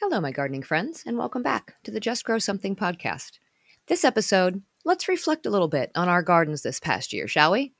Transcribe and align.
Hello, 0.00 0.20
my 0.20 0.30
gardening 0.30 0.62
friends, 0.62 1.02
and 1.04 1.18
welcome 1.18 1.42
back 1.42 1.74
to 1.82 1.90
the 1.90 1.98
Just 1.98 2.22
Grow 2.22 2.38
Something 2.38 2.76
podcast. 2.76 3.40
This 3.88 4.04
episode, 4.04 4.62
let's 4.84 5.08
reflect 5.08 5.44
a 5.44 5.50
little 5.50 5.66
bit 5.66 5.90
on 5.96 6.08
our 6.08 6.22
gardens 6.22 6.62
this 6.62 6.78
past 6.78 7.12
year, 7.12 7.26
shall 7.26 7.50
we? 7.50 7.72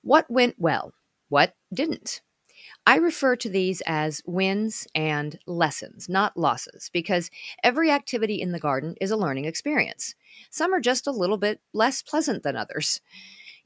What 0.00 0.30
went 0.30 0.54
well? 0.58 0.94
What 1.28 1.56
didn't? 1.74 2.20
I 2.86 2.98
refer 2.98 3.34
to 3.34 3.48
these 3.48 3.82
as 3.84 4.22
wins 4.24 4.86
and 4.94 5.40
lessons, 5.44 6.08
not 6.08 6.36
losses, 6.36 6.88
because 6.92 7.32
every 7.64 7.90
activity 7.90 8.40
in 8.40 8.52
the 8.52 8.60
garden 8.60 8.94
is 9.00 9.10
a 9.10 9.16
learning 9.16 9.46
experience. 9.46 10.14
Some 10.50 10.72
are 10.72 10.80
just 10.80 11.08
a 11.08 11.12
little 11.12 11.36
bit 11.36 11.60
less 11.72 12.00
pleasant 12.00 12.44
than 12.44 12.54
others. 12.54 13.00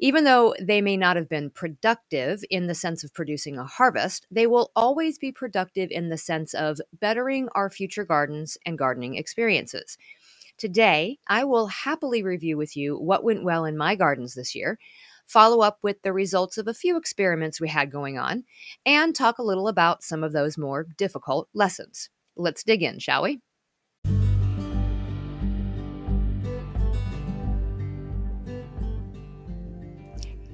Even 0.03 0.25
though 0.25 0.55
they 0.59 0.81
may 0.81 0.97
not 0.97 1.17
have 1.17 1.29
been 1.29 1.51
productive 1.51 2.43
in 2.49 2.67
the 2.67 2.75
sense 2.75 3.05
of 3.05 3.13
producing 3.13 3.59
a 3.59 3.67
harvest, 3.67 4.27
they 4.31 4.47
will 4.47 4.73
always 4.75 5.19
be 5.19 5.31
productive 5.31 5.91
in 5.91 6.09
the 6.09 6.17
sense 6.17 6.55
of 6.55 6.81
bettering 6.99 7.51
our 7.55 7.69
future 7.69 8.05
gardens 8.05 8.57
and 8.65 8.79
gardening 8.79 9.17
experiences. 9.17 9.99
Today, 10.57 11.19
I 11.29 11.45
will 11.45 11.67
happily 11.67 12.23
review 12.23 12.57
with 12.57 12.79
you 12.79 12.97
what 12.97 13.25
went 13.25 13.45
well 13.45 13.67
in 13.67 13.77
my 13.77 13.95
gardens 13.95 14.35
this 14.35 14.55
year, 14.55 14.79
follow 15.27 15.61
up 15.61 15.79
with 15.83 16.01
the 16.01 16.15
results 16.15 16.57
of 16.57 16.67
a 16.67 16.75
few 16.75 16.97
experiments 16.97 17.61
we 17.61 17.69
had 17.69 17.93
going 17.93 18.17
on, 18.17 18.45
and 18.87 19.15
talk 19.15 19.39
a 19.39 19.43
little 19.43 19.69
about 19.69 20.03
some 20.03 20.25
of 20.25 20.33
those 20.33 20.57
more 20.57 20.87
difficult 20.97 21.47
lessons. 21.53 22.09
Let's 22.37 22.65
dig 22.65 22.83
in, 22.83 23.01
shall 23.01 23.23
we? 23.23 23.41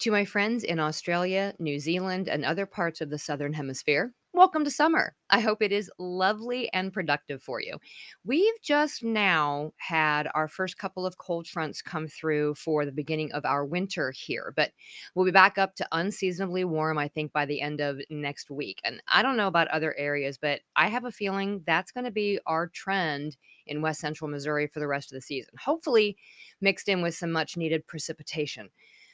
To 0.00 0.10
my 0.10 0.24
friends 0.24 0.64
in 0.64 0.80
Australia, 0.80 1.52
New 1.58 1.78
Zealand, 1.78 2.26
and 2.26 2.42
other 2.42 2.64
parts 2.64 3.02
of 3.02 3.10
the 3.10 3.18
Southern 3.18 3.52
Hemisphere, 3.52 4.14
welcome 4.32 4.64
to 4.64 4.70
summer. 4.70 5.14
I 5.28 5.40
hope 5.40 5.60
it 5.60 5.72
is 5.72 5.90
lovely 5.98 6.72
and 6.72 6.90
productive 6.90 7.42
for 7.42 7.60
you. 7.60 7.76
We've 8.24 8.58
just 8.62 9.04
now 9.04 9.74
had 9.76 10.26
our 10.34 10.48
first 10.48 10.78
couple 10.78 11.04
of 11.04 11.18
cold 11.18 11.46
fronts 11.46 11.82
come 11.82 12.08
through 12.08 12.54
for 12.54 12.86
the 12.86 12.92
beginning 12.92 13.30
of 13.32 13.44
our 13.44 13.62
winter 13.62 14.10
here, 14.10 14.54
but 14.56 14.70
we'll 15.14 15.26
be 15.26 15.32
back 15.32 15.58
up 15.58 15.74
to 15.74 15.88
unseasonably 15.92 16.64
warm, 16.64 16.96
I 16.96 17.08
think, 17.08 17.34
by 17.34 17.44
the 17.44 17.60
end 17.60 17.82
of 17.82 18.00
next 18.08 18.50
week. 18.50 18.80
And 18.82 19.02
I 19.06 19.20
don't 19.20 19.36
know 19.36 19.48
about 19.48 19.68
other 19.68 19.94
areas, 19.98 20.38
but 20.38 20.62
I 20.76 20.88
have 20.88 21.04
a 21.04 21.12
feeling 21.12 21.62
that's 21.66 21.92
going 21.92 22.04
to 22.04 22.10
be 22.10 22.40
our 22.46 22.68
trend 22.68 23.36
in 23.66 23.82
west 23.82 24.00
central 24.00 24.30
Missouri 24.30 24.66
for 24.66 24.80
the 24.80 24.88
rest 24.88 25.12
of 25.12 25.16
the 25.16 25.20
season, 25.20 25.52
hopefully 25.58 26.16
mixed 26.62 26.88
in 26.88 27.02
with 27.02 27.14
some 27.14 27.32
much 27.32 27.58
needed 27.58 27.86
precipitation 27.86 28.70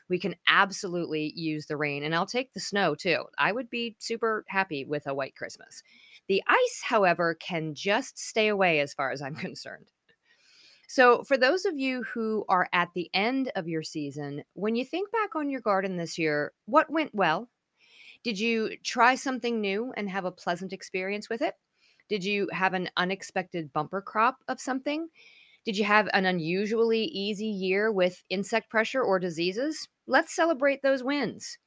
we 0.09 0.19
can 0.19 0.37
absolutely 0.49 1.33
use 1.35 1.67
the 1.67 1.77
rain. 1.77 2.03
And 2.03 2.15
I'll 2.15 2.27
take 2.27 2.53
the 2.53 2.61
snow 2.61 2.95
too. 2.95 3.25
I 3.39 3.53
would 3.53 3.71
be 3.71 3.97
super 3.99 4.45
happy 4.49 4.85
with 4.85 5.07
a 5.07 5.15
white 5.15 5.37
Christmas. 5.37 5.83
The 6.29 6.43
ice, 6.47 6.83
however, 6.85 7.35
can 7.35 7.75
just 7.75 8.19
stay 8.19 8.49
away 8.49 8.81
as 8.81 8.95
far 8.95 9.11
as 9.11 9.23
I'm 9.23 9.35
concerned. 9.37 9.91
So, 10.89 11.25
for 11.25 11.37
those 11.37 11.65
of 11.65 11.77
you 11.77 12.05
who 12.05 12.45
are 12.49 12.69
at 12.73 12.91
the 12.95 13.11
end 13.13 13.51
of 13.57 13.67
your 13.67 13.83
season, 13.83 14.45
when 14.55 14.77
you 14.77 14.85
think 14.85 15.11
back 15.11 15.35
on 15.35 15.51
your 15.51 15.61
garden 15.61 15.97
this 15.97 16.17
year, 16.17 16.53
what 16.67 16.91
went 16.91 17.13
well? 17.13 17.49
Did 18.23 18.39
you 18.39 18.77
try 18.85 19.17
something 19.17 19.61
new 19.61 19.93
and 19.97 20.09
have 20.09 20.25
a 20.25 20.31
pleasant 20.31 20.73
experience 20.73 21.29
with 21.29 21.43
it? 21.43 21.55
Did 22.09 22.25
you 22.25 22.49
have 22.53 22.73
an 22.73 22.89
unexpected 22.97 23.73
bumper 23.73 24.01
crop 24.01 24.39
of 24.47 24.61
something? 24.61 25.09
Did 25.65 25.77
you 25.77 25.85
have 25.85 26.09
an 26.13 26.25
unusually 26.25 27.03
easy 27.05 27.49
year 27.49 27.91
with 27.91 28.23
insect 28.31 28.71
pressure 28.71 29.03
or 29.03 29.19
diseases? 29.19 29.89
Let's 30.07 30.35
celebrate 30.35 30.83
those 30.83 31.03
wins. 31.03 31.59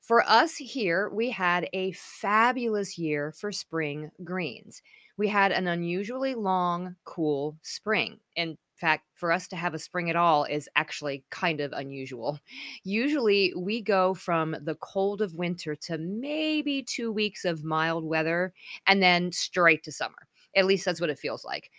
For 0.00 0.22
us 0.22 0.56
here, 0.56 1.10
we 1.10 1.30
had 1.30 1.68
a 1.74 1.92
fabulous 1.92 2.96
year 2.96 3.32
for 3.32 3.52
spring 3.52 4.10
greens. 4.24 4.80
We 5.18 5.28
had 5.28 5.52
an 5.52 5.66
unusually 5.66 6.34
long, 6.34 6.96
cool 7.04 7.58
spring. 7.62 8.20
In 8.36 8.56
fact, 8.76 9.04
for 9.14 9.32
us 9.32 9.48
to 9.48 9.56
have 9.56 9.74
a 9.74 9.78
spring 9.78 10.08
at 10.08 10.16
all 10.16 10.44
is 10.44 10.68
actually 10.76 11.24
kind 11.30 11.60
of 11.60 11.72
unusual. 11.72 12.38
Usually, 12.84 13.52
we 13.54 13.82
go 13.82 14.14
from 14.14 14.56
the 14.62 14.76
cold 14.76 15.20
of 15.20 15.34
winter 15.34 15.74
to 15.74 15.98
maybe 15.98 16.82
two 16.82 17.12
weeks 17.12 17.44
of 17.44 17.64
mild 17.64 18.04
weather 18.04 18.54
and 18.86 19.02
then 19.02 19.30
straight 19.32 19.82
to 19.82 19.92
summer. 19.92 20.28
At 20.56 20.64
least 20.64 20.84
that's 20.86 21.00
what 21.00 21.10
it 21.10 21.18
feels 21.18 21.44
like. 21.44 21.70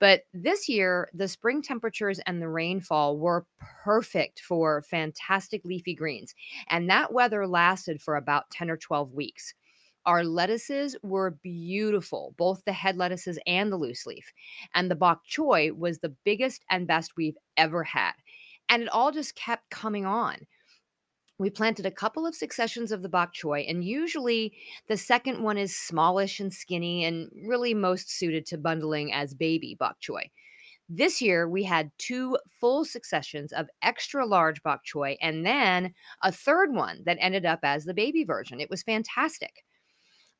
But 0.00 0.22
this 0.32 0.68
year, 0.68 1.08
the 1.12 1.28
spring 1.28 1.62
temperatures 1.62 2.20
and 2.26 2.40
the 2.40 2.48
rainfall 2.48 3.18
were 3.18 3.46
perfect 3.58 4.40
for 4.40 4.82
fantastic 4.82 5.64
leafy 5.64 5.94
greens. 5.94 6.34
And 6.68 6.88
that 6.88 7.12
weather 7.12 7.46
lasted 7.46 8.00
for 8.00 8.16
about 8.16 8.50
10 8.50 8.70
or 8.70 8.76
12 8.76 9.12
weeks. 9.12 9.54
Our 10.06 10.24
lettuces 10.24 10.96
were 11.02 11.38
beautiful, 11.42 12.34
both 12.38 12.64
the 12.64 12.72
head 12.72 12.96
lettuces 12.96 13.38
and 13.46 13.70
the 13.70 13.76
loose 13.76 14.06
leaf. 14.06 14.32
And 14.74 14.90
the 14.90 14.94
bok 14.94 15.22
choy 15.28 15.72
was 15.76 15.98
the 15.98 16.14
biggest 16.24 16.64
and 16.70 16.86
best 16.86 17.16
we've 17.16 17.36
ever 17.56 17.84
had. 17.84 18.12
And 18.68 18.82
it 18.82 18.88
all 18.88 19.10
just 19.12 19.34
kept 19.34 19.68
coming 19.70 20.06
on 20.06 20.46
we 21.38 21.50
planted 21.50 21.86
a 21.86 21.90
couple 21.90 22.26
of 22.26 22.34
successions 22.34 22.90
of 22.90 23.02
the 23.02 23.08
bok 23.08 23.32
choy, 23.32 23.64
and 23.68 23.84
usually 23.84 24.52
the 24.88 24.96
second 24.96 25.42
one 25.42 25.56
is 25.56 25.76
smallish 25.76 26.40
and 26.40 26.52
skinny 26.52 27.04
and 27.04 27.30
really 27.46 27.74
most 27.74 28.10
suited 28.10 28.44
to 28.46 28.58
bundling 28.58 29.12
as 29.12 29.34
baby 29.34 29.76
bok 29.78 29.96
choy. 30.00 30.30
This 30.88 31.20
year, 31.20 31.48
we 31.48 31.64
had 31.64 31.92
two 31.98 32.38
full 32.48 32.84
successions 32.84 33.52
of 33.52 33.68
extra 33.82 34.24
large 34.26 34.62
bok 34.62 34.80
choy 34.84 35.16
and 35.20 35.44
then 35.44 35.94
a 36.22 36.32
third 36.32 36.72
one 36.72 37.02
that 37.04 37.18
ended 37.20 37.44
up 37.44 37.60
as 37.62 37.84
the 37.84 37.94
baby 37.94 38.24
version. 38.24 38.58
It 38.58 38.70
was 38.70 38.82
fantastic. 38.82 39.64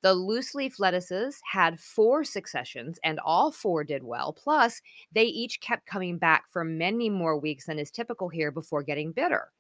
The 0.03 0.15
loose 0.15 0.54
leaf 0.54 0.80
lettuces 0.80 1.41
had 1.53 1.78
four 1.78 2.25
successions 2.25 2.98
and 3.04 3.20
all 3.20 3.53
four 3.53 3.84
did 3.84 4.04
well. 4.04 4.32
Plus, 4.32 4.80
they 5.12 5.25
each 5.25 5.60
kept 5.60 5.86
coming 5.86 6.19
back 6.19 6.44
for 6.50 6.65
many 6.65 7.10
more 7.10 7.38
weeks 7.38 7.66
than 7.66 7.78
is 7.78 7.91
typical 7.91 8.28
here 8.28 8.50
before 8.50 8.82
getting 8.82 9.12
bitter. 9.12 9.50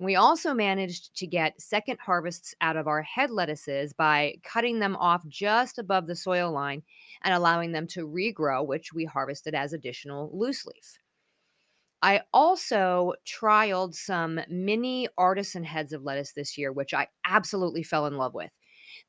We 0.00 0.16
also 0.16 0.54
managed 0.54 1.14
to 1.16 1.26
get 1.26 1.60
second 1.60 1.98
harvests 2.00 2.54
out 2.62 2.76
of 2.76 2.88
our 2.88 3.02
head 3.02 3.30
lettuces 3.30 3.92
by 3.92 4.36
cutting 4.42 4.78
them 4.78 4.96
off 4.96 5.26
just 5.28 5.78
above 5.78 6.06
the 6.06 6.16
soil 6.16 6.50
line 6.50 6.82
and 7.22 7.34
allowing 7.34 7.72
them 7.72 7.86
to 7.88 8.08
regrow, 8.08 8.66
which 8.66 8.94
we 8.94 9.04
harvested 9.04 9.54
as 9.54 9.74
additional 9.74 10.30
loose 10.32 10.64
leaf. 10.64 10.98
I 12.02 12.22
also 12.32 13.12
trialed 13.26 13.94
some 13.94 14.40
mini 14.48 15.06
artisan 15.18 15.64
heads 15.64 15.92
of 15.92 16.02
lettuce 16.02 16.32
this 16.32 16.56
year, 16.56 16.72
which 16.72 16.94
I 16.94 17.08
absolutely 17.26 17.82
fell 17.82 18.06
in 18.06 18.16
love 18.16 18.32
with. 18.32 18.50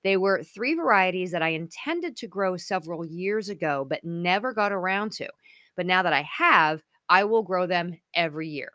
They 0.03 0.17
were 0.17 0.43
three 0.43 0.73
varieties 0.73 1.31
that 1.31 1.41
I 1.41 1.49
intended 1.49 2.17
to 2.17 2.27
grow 2.27 2.57
several 2.57 3.05
years 3.05 3.47
ago, 3.47 3.85
but 3.89 4.03
never 4.03 4.53
got 4.53 4.73
around 4.73 5.13
to. 5.13 5.29
But 5.77 5.85
now 5.85 6.03
that 6.03 6.11
I 6.11 6.23
have, 6.23 6.83
I 7.07 7.23
will 7.23 7.43
grow 7.43 7.65
them 7.65 8.01
every 8.13 8.49
year. 8.49 8.73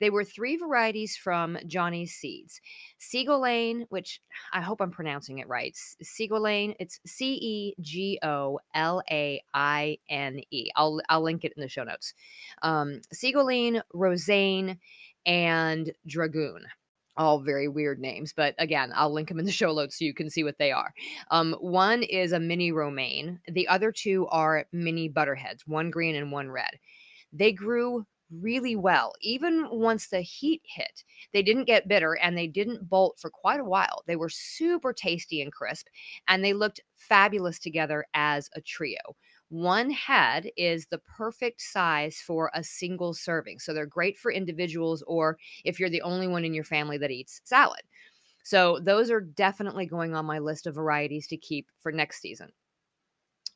They 0.00 0.10
were 0.10 0.24
three 0.24 0.56
varieties 0.56 1.16
from 1.16 1.58
Johnny's 1.66 2.14
Seeds. 2.14 2.60
Cegolaine, 2.98 3.86
which 3.88 4.20
I 4.52 4.60
hope 4.60 4.80
I'm 4.80 4.90
pronouncing 4.90 5.38
it 5.38 5.48
right. 5.48 5.76
Cegolaine, 6.02 6.74
it's 6.78 7.00
C 7.06 7.34
E 7.34 7.74
G 7.80 8.18
O 8.22 8.60
L 8.74 9.02
A 9.10 9.42
I 9.54 9.98
N 10.08 10.40
E. 10.50 10.70
I'll 10.76 11.00
I'll 11.08 11.22
link 11.22 11.44
it 11.44 11.52
in 11.56 11.62
the 11.62 11.68
show 11.68 11.84
notes. 11.84 12.14
Um, 12.62 13.00
Rosaine, 13.92 14.78
and 15.24 15.92
Dragoon 16.06 16.66
all 17.16 17.40
very 17.40 17.68
weird 17.68 17.98
names, 17.98 18.32
but 18.36 18.54
again, 18.58 18.92
I'll 18.94 19.12
link 19.12 19.28
them 19.28 19.38
in 19.38 19.46
the 19.46 19.52
show 19.52 19.72
notes 19.72 19.98
so 19.98 20.04
you 20.04 20.14
can 20.14 20.30
see 20.30 20.44
what 20.44 20.58
they 20.58 20.70
are. 20.70 20.92
Um, 21.30 21.54
one 21.60 22.02
is 22.02 22.32
a 22.32 22.40
mini 22.40 22.72
romaine, 22.72 23.40
the 23.48 23.68
other 23.68 23.90
two 23.90 24.26
are 24.28 24.66
mini 24.72 25.08
butterheads, 25.08 25.66
one 25.66 25.90
green 25.90 26.14
and 26.14 26.30
one 26.30 26.50
red. 26.50 26.78
They 27.32 27.52
grew 27.52 28.06
really 28.30 28.76
well. 28.76 29.12
Even 29.20 29.68
once 29.70 30.08
the 30.08 30.20
heat 30.20 30.62
hit, 30.64 31.04
they 31.32 31.42
didn't 31.42 31.64
get 31.64 31.88
bitter 31.88 32.14
and 32.14 32.36
they 32.36 32.46
didn't 32.46 32.88
bolt 32.88 33.18
for 33.18 33.30
quite 33.30 33.60
a 33.60 33.64
while. 33.64 34.02
They 34.06 34.16
were 34.16 34.28
super 34.28 34.92
tasty 34.92 35.40
and 35.42 35.52
crisp, 35.52 35.86
and 36.28 36.44
they 36.44 36.52
looked 36.52 36.80
fabulous 36.96 37.58
together 37.58 38.06
as 38.14 38.50
a 38.54 38.60
trio. 38.60 39.16
One 39.48 39.90
head 39.90 40.50
is 40.56 40.86
the 40.86 40.98
perfect 40.98 41.62
size 41.62 42.16
for 42.16 42.50
a 42.54 42.64
single 42.64 43.14
serving. 43.14 43.60
So 43.60 43.72
they're 43.72 43.86
great 43.86 44.18
for 44.18 44.32
individuals 44.32 45.02
or 45.06 45.38
if 45.64 45.78
you're 45.78 45.90
the 45.90 46.02
only 46.02 46.26
one 46.26 46.44
in 46.44 46.52
your 46.54 46.64
family 46.64 46.98
that 46.98 47.12
eats 47.12 47.40
salad. 47.44 47.82
So 48.44 48.80
those 48.80 49.10
are 49.10 49.20
definitely 49.20 49.86
going 49.86 50.14
on 50.14 50.26
my 50.26 50.38
list 50.40 50.66
of 50.66 50.74
varieties 50.76 51.26
to 51.28 51.36
keep 51.36 51.68
for 51.80 51.92
next 51.92 52.20
season. 52.20 52.52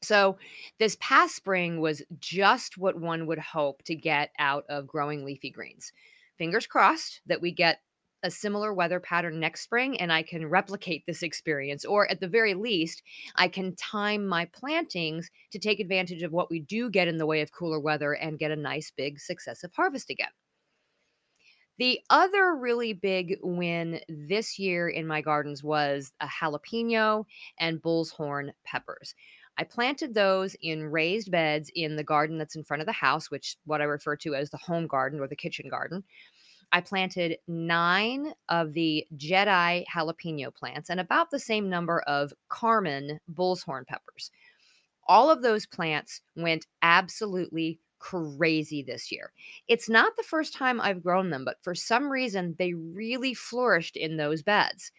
So, 0.02 0.38
this 0.78 0.96
past 1.00 1.36
spring 1.36 1.80
was 1.80 2.02
just 2.18 2.78
what 2.78 2.98
one 2.98 3.26
would 3.26 3.38
hope 3.38 3.82
to 3.84 3.94
get 3.94 4.30
out 4.38 4.64
of 4.68 4.86
growing 4.86 5.24
leafy 5.24 5.50
greens. 5.50 5.92
Fingers 6.38 6.66
crossed 6.66 7.20
that 7.26 7.42
we 7.42 7.52
get 7.52 7.82
a 8.22 8.30
similar 8.30 8.72
weather 8.74 9.00
pattern 9.00 9.40
next 9.40 9.62
spring 9.62 9.98
and 10.00 10.12
I 10.12 10.22
can 10.22 10.46
replicate 10.48 11.04
this 11.06 11.22
experience, 11.22 11.84
or 11.84 12.10
at 12.10 12.20
the 12.20 12.28
very 12.28 12.54
least, 12.54 13.02
I 13.36 13.48
can 13.48 13.74
time 13.76 14.26
my 14.26 14.46
plantings 14.46 15.30
to 15.52 15.58
take 15.58 15.80
advantage 15.80 16.22
of 16.22 16.32
what 16.32 16.50
we 16.50 16.60
do 16.60 16.90
get 16.90 17.08
in 17.08 17.18
the 17.18 17.26
way 17.26 17.40
of 17.40 17.52
cooler 17.52 17.80
weather 17.80 18.12
and 18.14 18.38
get 18.38 18.50
a 18.50 18.56
nice 18.56 18.90
big 18.90 19.20
successive 19.20 19.72
harvest 19.74 20.10
again. 20.10 20.30
The 21.78 22.00
other 22.10 22.54
really 22.54 22.92
big 22.92 23.38
win 23.42 24.00
this 24.08 24.58
year 24.58 24.88
in 24.88 25.06
my 25.06 25.22
gardens 25.22 25.64
was 25.64 26.12
a 26.20 26.26
jalapeno 26.26 27.24
and 27.58 27.80
bull's 27.80 28.10
horn 28.10 28.52
peppers. 28.64 29.14
I 29.58 29.64
planted 29.64 30.14
those 30.14 30.56
in 30.62 30.84
raised 30.84 31.30
beds 31.30 31.70
in 31.74 31.96
the 31.96 32.04
garden 32.04 32.38
that's 32.38 32.56
in 32.56 32.64
front 32.64 32.80
of 32.80 32.86
the 32.86 32.92
house, 32.92 33.30
which 33.30 33.56
what 33.66 33.80
I 33.80 33.84
refer 33.84 34.16
to 34.16 34.34
as 34.34 34.50
the 34.50 34.56
home 34.56 34.86
garden 34.86 35.20
or 35.20 35.28
the 35.28 35.36
kitchen 35.36 35.68
garden. 35.68 36.02
I 36.72 36.80
planted 36.80 37.38
nine 37.48 38.32
of 38.48 38.72
the 38.74 39.06
Jedi 39.16 39.84
jalapeno 39.86 40.54
plants 40.54 40.88
and 40.88 41.00
about 41.00 41.30
the 41.30 41.38
same 41.38 41.68
number 41.68 42.00
of 42.02 42.32
Carmen 42.48 43.20
bull's 43.28 43.62
horn 43.62 43.84
peppers. 43.86 44.30
All 45.08 45.30
of 45.30 45.42
those 45.42 45.66
plants 45.66 46.20
went 46.36 46.66
absolutely 46.82 47.80
crazy 47.98 48.82
this 48.82 49.10
year. 49.10 49.32
It's 49.68 49.88
not 49.88 50.16
the 50.16 50.22
first 50.22 50.54
time 50.54 50.80
I've 50.80 51.02
grown 51.02 51.30
them, 51.30 51.44
but 51.44 51.62
for 51.62 51.74
some 51.74 52.10
reason, 52.10 52.54
they 52.58 52.72
really 52.74 53.34
flourished 53.34 53.96
in 53.96 54.16
those 54.16 54.42
beds. 54.42 54.92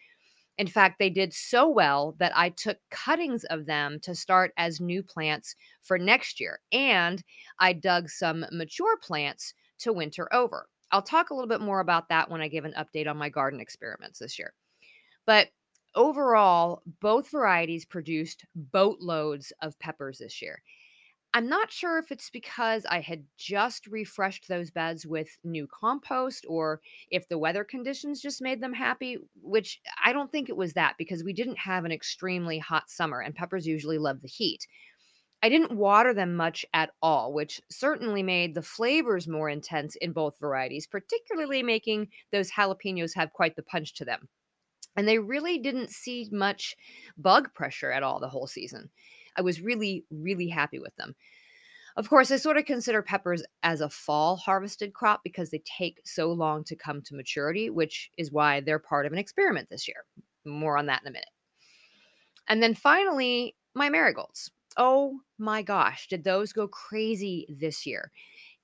In 0.58 0.66
fact, 0.66 0.98
they 0.98 1.10
did 1.10 1.32
so 1.32 1.68
well 1.68 2.14
that 2.18 2.36
I 2.36 2.50
took 2.50 2.78
cuttings 2.90 3.44
of 3.44 3.66
them 3.66 3.98
to 4.00 4.14
start 4.14 4.52
as 4.56 4.80
new 4.80 5.02
plants 5.02 5.56
for 5.80 5.98
next 5.98 6.40
year. 6.40 6.60
And 6.70 7.22
I 7.58 7.72
dug 7.72 8.08
some 8.10 8.46
mature 8.52 8.96
plants 8.98 9.54
to 9.78 9.92
winter 9.92 10.32
over. 10.32 10.68
I'll 10.90 11.02
talk 11.02 11.30
a 11.30 11.34
little 11.34 11.48
bit 11.48 11.62
more 11.62 11.80
about 11.80 12.08
that 12.10 12.30
when 12.30 12.42
I 12.42 12.48
give 12.48 12.64
an 12.66 12.74
update 12.78 13.08
on 13.08 13.16
my 13.16 13.30
garden 13.30 13.60
experiments 13.60 14.18
this 14.18 14.38
year. 14.38 14.52
But 15.26 15.48
overall, 15.94 16.82
both 17.00 17.30
varieties 17.30 17.84
produced 17.84 18.44
boatloads 18.54 19.52
of 19.62 19.78
peppers 19.78 20.18
this 20.18 20.42
year. 20.42 20.62
I'm 21.34 21.48
not 21.48 21.72
sure 21.72 21.98
if 21.98 22.12
it's 22.12 22.28
because 22.28 22.84
I 22.84 23.00
had 23.00 23.24
just 23.38 23.86
refreshed 23.86 24.48
those 24.48 24.70
beds 24.70 25.06
with 25.06 25.38
new 25.42 25.66
compost 25.66 26.44
or 26.46 26.82
if 27.10 27.26
the 27.28 27.38
weather 27.38 27.64
conditions 27.64 28.20
just 28.20 28.42
made 28.42 28.60
them 28.60 28.74
happy, 28.74 29.16
which 29.40 29.80
I 30.04 30.12
don't 30.12 30.30
think 30.30 30.50
it 30.50 30.56
was 30.56 30.74
that 30.74 30.96
because 30.98 31.24
we 31.24 31.32
didn't 31.32 31.58
have 31.58 31.86
an 31.86 31.92
extremely 31.92 32.58
hot 32.58 32.90
summer 32.90 33.20
and 33.20 33.34
peppers 33.34 33.66
usually 33.66 33.96
love 33.96 34.20
the 34.20 34.28
heat. 34.28 34.66
I 35.42 35.48
didn't 35.48 35.72
water 35.72 36.12
them 36.12 36.36
much 36.36 36.66
at 36.74 36.90
all, 37.00 37.32
which 37.32 37.62
certainly 37.70 38.22
made 38.22 38.54
the 38.54 38.62
flavors 38.62 39.26
more 39.26 39.48
intense 39.48 39.96
in 39.96 40.12
both 40.12 40.38
varieties, 40.38 40.86
particularly 40.86 41.62
making 41.62 42.08
those 42.30 42.50
jalapenos 42.50 43.14
have 43.16 43.32
quite 43.32 43.56
the 43.56 43.62
punch 43.62 43.94
to 43.94 44.04
them. 44.04 44.28
And 44.96 45.08
they 45.08 45.18
really 45.18 45.58
didn't 45.58 45.90
see 45.90 46.28
much 46.30 46.76
bug 47.16 47.54
pressure 47.54 47.90
at 47.90 48.02
all 48.02 48.20
the 48.20 48.28
whole 48.28 48.46
season. 48.46 48.90
I 49.36 49.42
was 49.42 49.60
really, 49.60 50.04
really 50.10 50.48
happy 50.48 50.78
with 50.78 50.94
them. 50.96 51.14
Of 51.96 52.08
course, 52.08 52.30
I 52.30 52.36
sort 52.36 52.56
of 52.56 52.64
consider 52.64 53.02
peppers 53.02 53.42
as 53.62 53.80
a 53.80 53.90
fall 53.90 54.36
harvested 54.36 54.94
crop 54.94 55.20
because 55.22 55.50
they 55.50 55.62
take 55.64 56.00
so 56.04 56.32
long 56.32 56.64
to 56.64 56.76
come 56.76 57.02
to 57.02 57.14
maturity, 57.14 57.68
which 57.68 58.10
is 58.16 58.32
why 58.32 58.60
they're 58.60 58.78
part 58.78 59.04
of 59.04 59.12
an 59.12 59.18
experiment 59.18 59.68
this 59.68 59.86
year. 59.86 60.04
More 60.44 60.78
on 60.78 60.86
that 60.86 61.02
in 61.02 61.08
a 61.08 61.10
minute. 61.10 61.28
And 62.48 62.62
then 62.62 62.74
finally, 62.74 63.56
my 63.74 63.88
marigolds. 63.90 64.50
Oh 64.76 65.20
my 65.38 65.62
gosh, 65.62 66.08
did 66.08 66.24
those 66.24 66.52
go 66.52 66.66
crazy 66.66 67.46
this 67.48 67.86
year? 67.86 68.10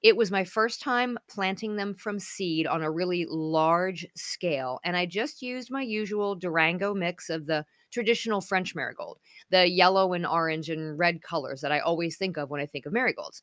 It 0.02 0.16
was 0.16 0.30
my 0.30 0.44
first 0.44 0.80
time 0.80 1.18
planting 1.28 1.76
them 1.76 1.92
from 1.92 2.18
seed 2.18 2.66
on 2.66 2.82
a 2.82 2.90
really 2.90 3.26
large 3.28 4.06
scale, 4.16 4.80
and 4.84 4.96
I 4.96 5.06
just 5.06 5.42
used 5.42 5.70
my 5.70 5.82
usual 5.82 6.34
Durango 6.34 6.94
mix 6.94 7.28
of 7.28 7.46
the 7.46 7.66
traditional 7.90 8.40
French 8.40 8.74
marigold, 8.74 9.18
the 9.50 9.68
yellow 9.68 10.12
and 10.12 10.26
orange 10.26 10.68
and 10.68 10.98
red 10.98 11.22
colors 11.22 11.60
that 11.60 11.72
I 11.72 11.80
always 11.80 12.16
think 12.16 12.36
of 12.36 12.50
when 12.50 12.60
I 12.60 12.66
think 12.66 12.86
of 12.86 12.92
marigolds. 12.92 13.42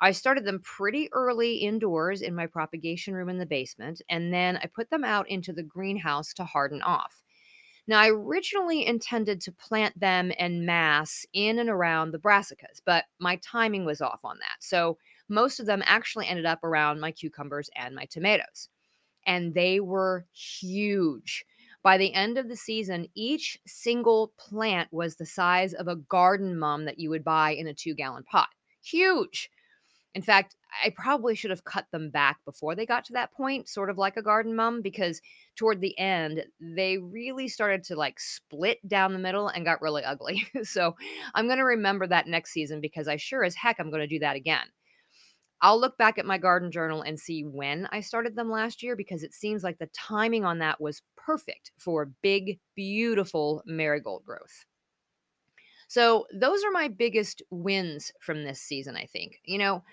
I 0.00 0.10
started 0.10 0.44
them 0.44 0.60
pretty 0.60 1.08
early 1.12 1.56
indoors 1.58 2.20
in 2.20 2.34
my 2.34 2.46
propagation 2.46 3.14
room 3.14 3.28
in 3.28 3.38
the 3.38 3.46
basement, 3.46 4.02
and 4.08 4.32
then 4.32 4.56
I 4.56 4.66
put 4.66 4.90
them 4.90 5.04
out 5.04 5.28
into 5.28 5.52
the 5.52 5.62
greenhouse 5.62 6.34
to 6.34 6.44
harden 6.44 6.82
off. 6.82 7.22
Now, 7.86 8.00
I 8.00 8.08
originally 8.08 8.86
intended 8.86 9.40
to 9.42 9.52
plant 9.52 9.98
them 9.98 10.32
en 10.38 10.64
masse 10.64 11.26
in 11.32 11.58
and 11.58 11.68
around 11.68 12.10
the 12.10 12.18
brassicas, 12.18 12.80
but 12.84 13.04
my 13.18 13.36
timing 13.36 13.84
was 13.84 14.00
off 14.00 14.24
on 14.24 14.38
that. 14.38 14.56
So 14.60 14.98
most 15.28 15.60
of 15.60 15.66
them 15.66 15.82
actually 15.84 16.26
ended 16.26 16.46
up 16.46 16.64
around 16.64 17.00
my 17.00 17.12
cucumbers 17.12 17.68
and 17.76 17.94
my 17.94 18.06
tomatoes. 18.06 18.68
And 19.26 19.54
they 19.54 19.80
were 19.80 20.26
huge. 20.32 21.44
By 21.84 21.98
the 21.98 22.14
end 22.14 22.38
of 22.38 22.48
the 22.48 22.56
season, 22.56 23.06
each 23.14 23.58
single 23.66 24.32
plant 24.38 24.88
was 24.90 25.16
the 25.16 25.26
size 25.26 25.74
of 25.74 25.86
a 25.86 25.96
garden 25.96 26.58
mum 26.58 26.86
that 26.86 26.98
you 26.98 27.10
would 27.10 27.22
buy 27.22 27.50
in 27.50 27.66
a 27.66 27.74
two 27.74 27.94
gallon 27.94 28.24
pot. 28.24 28.48
Huge. 28.82 29.50
In 30.14 30.22
fact, 30.22 30.56
I 30.82 30.90
probably 30.90 31.34
should 31.34 31.50
have 31.50 31.64
cut 31.64 31.86
them 31.92 32.08
back 32.08 32.38
before 32.46 32.74
they 32.74 32.86
got 32.86 33.04
to 33.06 33.12
that 33.12 33.32
point, 33.32 33.68
sort 33.68 33.90
of 33.90 33.98
like 33.98 34.16
a 34.16 34.22
garden 34.22 34.56
mum, 34.56 34.80
because 34.80 35.20
toward 35.56 35.82
the 35.82 35.96
end, 35.98 36.44
they 36.58 36.96
really 36.96 37.48
started 37.48 37.84
to 37.84 37.96
like 37.96 38.18
split 38.18 38.78
down 38.88 39.12
the 39.12 39.18
middle 39.18 39.48
and 39.48 39.66
got 39.66 39.82
really 39.82 40.04
ugly. 40.04 40.46
so 40.62 40.96
I'm 41.34 41.46
going 41.46 41.58
to 41.58 41.64
remember 41.64 42.06
that 42.06 42.28
next 42.28 42.52
season 42.52 42.80
because 42.80 43.08
I 43.08 43.16
sure 43.16 43.44
as 43.44 43.54
heck 43.54 43.78
I'm 43.78 43.90
going 43.90 44.00
to 44.00 44.06
do 44.06 44.20
that 44.20 44.36
again. 44.36 44.66
I'll 45.64 45.80
look 45.80 45.98
back 45.98 46.18
at 46.18 46.26
my 46.26 46.38
garden 46.38 46.70
journal 46.72 47.02
and 47.02 47.20
see 47.20 47.44
when 47.44 47.88
I 47.92 48.02
started 48.02 48.36
them 48.36 48.50
last 48.52 48.84
year 48.84 48.96
because 48.96 49.24
it 49.24 49.34
seems 49.34 49.64
like 49.64 49.78
the 49.80 49.88
timing 49.88 50.44
on 50.46 50.60
that 50.60 50.80
was 50.80 51.02
perfect 51.16 51.72
for 51.78 52.06
big, 52.06 52.60
beautiful 52.76 53.64
marigold 53.66 54.24
growth. 54.26 54.66
So, 55.88 56.26
those 56.32 56.64
are 56.64 56.70
my 56.70 56.88
biggest 56.88 57.42
wins 57.50 58.12
from 58.20 58.44
this 58.44 58.60
season, 58.60 58.96
I 58.96 59.06
think. 59.06 59.40
You 59.44 59.58
know, 59.58 59.84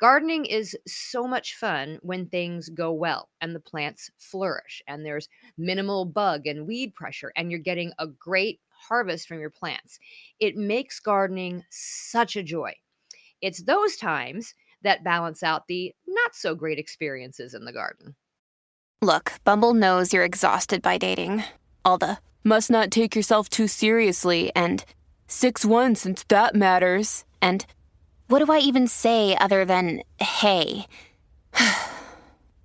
gardening 0.00 0.46
is 0.46 0.76
so 0.86 1.28
much 1.28 1.56
fun 1.56 2.00
when 2.02 2.28
things 2.28 2.70
go 2.70 2.92
well 2.92 3.30
and 3.40 3.54
the 3.54 3.60
plants 3.60 4.10
flourish 4.18 4.82
and 4.88 5.06
there's 5.06 5.28
minimal 5.58 6.06
bug 6.06 6.46
and 6.46 6.66
weed 6.66 6.94
pressure 6.94 7.32
and 7.36 7.50
you're 7.50 7.60
getting 7.60 7.92
a 7.98 8.08
great 8.08 8.60
harvest 8.70 9.28
from 9.28 9.40
your 9.40 9.50
plants. 9.50 9.98
It 10.40 10.56
makes 10.56 11.00
gardening 11.00 11.64
such 11.70 12.36
a 12.36 12.44
joy. 12.44 12.74
It's 13.40 13.64
those 13.64 13.96
times 13.96 14.54
that 14.84 15.04
balance 15.04 15.42
out 15.42 15.66
the 15.66 15.94
not 16.06 16.34
so 16.34 16.54
great 16.54 16.78
experiences 16.78 17.54
in 17.54 17.64
the 17.64 17.72
garden. 17.72 18.14
Look, 19.02 19.32
Bumble 19.44 19.74
knows 19.74 20.12
you're 20.12 20.24
exhausted 20.24 20.80
by 20.80 20.96
dating. 20.98 21.44
All 21.84 21.98
the 21.98 22.18
must 22.42 22.70
not 22.70 22.90
take 22.90 23.16
yourself 23.16 23.48
too 23.48 23.66
seriously 23.66 24.52
and 24.54 24.84
6 25.26 25.64
1 25.64 25.94
since 25.96 26.24
that 26.28 26.54
matters. 26.54 27.24
And 27.42 27.66
what 28.28 28.44
do 28.44 28.52
I 28.52 28.58
even 28.58 28.86
say 28.86 29.36
other 29.36 29.64
than 29.64 30.02
hey? 30.20 30.86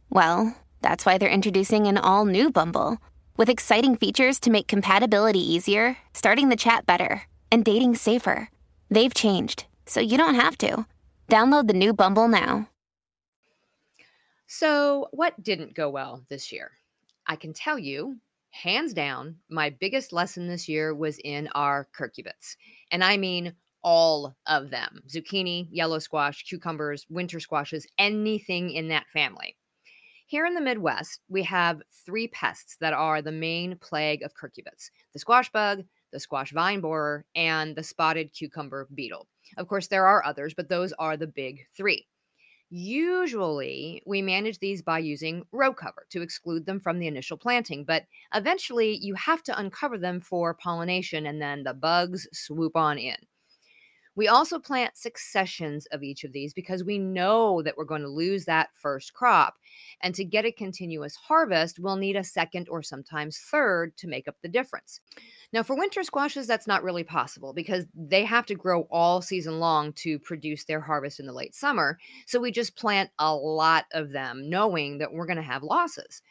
well, 0.09 0.55
that's 0.81 1.05
why 1.05 1.17
they're 1.17 1.29
introducing 1.29 1.87
an 1.87 1.97
all 1.97 2.25
new 2.25 2.49
Bumble 2.49 2.99
with 3.35 3.49
exciting 3.49 3.95
features 3.95 4.39
to 4.41 4.49
make 4.49 4.67
compatibility 4.67 5.39
easier, 5.39 5.97
starting 6.13 6.49
the 6.49 6.55
chat 6.55 6.85
better, 6.85 7.23
and 7.51 7.63
dating 7.65 7.95
safer. 7.95 8.49
They've 8.89 9.13
changed, 9.13 9.65
so 9.85 9.99
you 9.99 10.17
don't 10.17 10.35
have 10.35 10.57
to. 10.59 10.85
Download 11.29 11.67
the 11.67 11.73
new 11.73 11.93
Bumble 11.93 12.27
now. 12.27 12.67
So, 14.47 15.09
what 15.11 15.41
didn't 15.43 15.75
go 15.75 15.87
well 15.87 16.25
this 16.27 16.51
year? 16.51 16.71
I 17.27 17.35
can 17.35 17.53
tell 17.53 17.77
you, 17.77 18.17
hands 18.49 18.93
down, 18.93 19.35
my 19.47 19.69
biggest 19.69 20.11
lesson 20.11 20.47
this 20.47 20.67
year 20.67 20.95
was 20.95 21.19
in 21.23 21.47
our 21.53 21.87
cucurbits. 21.95 22.55
And 22.91 23.03
I 23.03 23.17
mean 23.17 23.53
all 23.83 24.35
of 24.47 24.71
them 24.71 25.03
zucchini, 25.07 25.67
yellow 25.69 25.99
squash, 25.99 26.43
cucumbers, 26.45 27.05
winter 27.09 27.39
squashes, 27.39 27.85
anything 27.99 28.71
in 28.71 28.87
that 28.87 29.05
family. 29.13 29.55
Here 30.25 30.47
in 30.47 30.55
the 30.55 30.61
Midwest, 30.61 31.21
we 31.29 31.43
have 31.43 31.81
three 32.05 32.27
pests 32.29 32.77
that 32.81 32.93
are 32.93 33.21
the 33.21 33.31
main 33.31 33.77
plague 33.77 34.23
of 34.23 34.33
cucurbits 34.33 34.89
the 35.13 35.19
squash 35.19 35.51
bug, 35.51 35.83
the 36.11 36.19
squash 36.19 36.51
vine 36.51 36.81
borer, 36.81 37.25
and 37.35 37.75
the 37.75 37.83
spotted 37.83 38.33
cucumber 38.33 38.87
beetle. 38.93 39.27
Of 39.57 39.67
course, 39.67 39.87
there 39.87 40.05
are 40.05 40.25
others, 40.25 40.53
but 40.53 40.69
those 40.69 40.93
are 40.93 41.17
the 41.17 41.27
big 41.27 41.65
three. 41.75 42.07
Usually, 42.71 44.03
we 44.05 44.21
manage 44.21 44.59
these 44.59 44.83
by 44.83 44.99
using 44.99 45.43
row 45.51 45.73
cover 45.73 46.05
to 46.11 46.21
exclude 46.21 46.65
them 46.67 46.79
from 46.79 46.99
the 46.99 47.07
initial 47.07 47.35
planting, 47.37 47.83
but 47.83 48.03
eventually 48.35 48.97
you 48.97 49.15
have 49.15 49.41
to 49.43 49.57
uncover 49.57 49.97
them 49.97 50.21
for 50.21 50.53
pollination 50.53 51.25
and 51.25 51.41
then 51.41 51.63
the 51.63 51.73
bugs 51.73 52.27
swoop 52.31 52.75
on 52.75 52.99
in. 52.99 53.17
We 54.19 54.27
also 54.27 54.59
plant 54.59 54.97
successions 54.97 55.85
of 55.93 56.03
each 56.03 56.25
of 56.25 56.33
these 56.33 56.53
because 56.53 56.83
we 56.83 56.99
know 56.99 57.61
that 57.61 57.77
we're 57.77 57.85
going 57.85 58.01
to 58.01 58.09
lose 58.09 58.43
that 58.43 58.67
first 58.73 59.13
crop. 59.13 59.55
And 60.01 60.13
to 60.15 60.25
get 60.25 60.43
a 60.43 60.51
continuous 60.51 61.15
harvest, 61.15 61.79
we'll 61.79 61.95
need 61.95 62.17
a 62.17 62.23
second 62.25 62.67
or 62.67 62.83
sometimes 62.83 63.37
third 63.37 63.95
to 63.95 64.09
make 64.09 64.27
up 64.27 64.35
the 64.41 64.49
difference. 64.49 64.99
Now, 65.53 65.63
for 65.63 65.73
winter 65.73 66.03
squashes, 66.03 66.47
that's 66.47 66.67
not 66.67 66.83
really 66.83 67.05
possible 67.05 67.53
because 67.53 67.85
they 67.95 68.25
have 68.25 68.45
to 68.47 68.55
grow 68.55 68.81
all 68.91 69.21
season 69.21 69.61
long 69.61 69.93
to 69.93 70.19
produce 70.19 70.65
their 70.65 70.81
harvest 70.81 71.21
in 71.21 71.25
the 71.25 71.31
late 71.31 71.55
summer. 71.55 71.97
So 72.25 72.41
we 72.41 72.51
just 72.51 72.75
plant 72.75 73.11
a 73.19 73.33
lot 73.33 73.85
of 73.93 74.11
them, 74.11 74.49
knowing 74.49 74.97
that 74.97 75.13
we're 75.13 75.27
going 75.27 75.37
to 75.37 75.43
have 75.43 75.63
losses. 75.63 76.21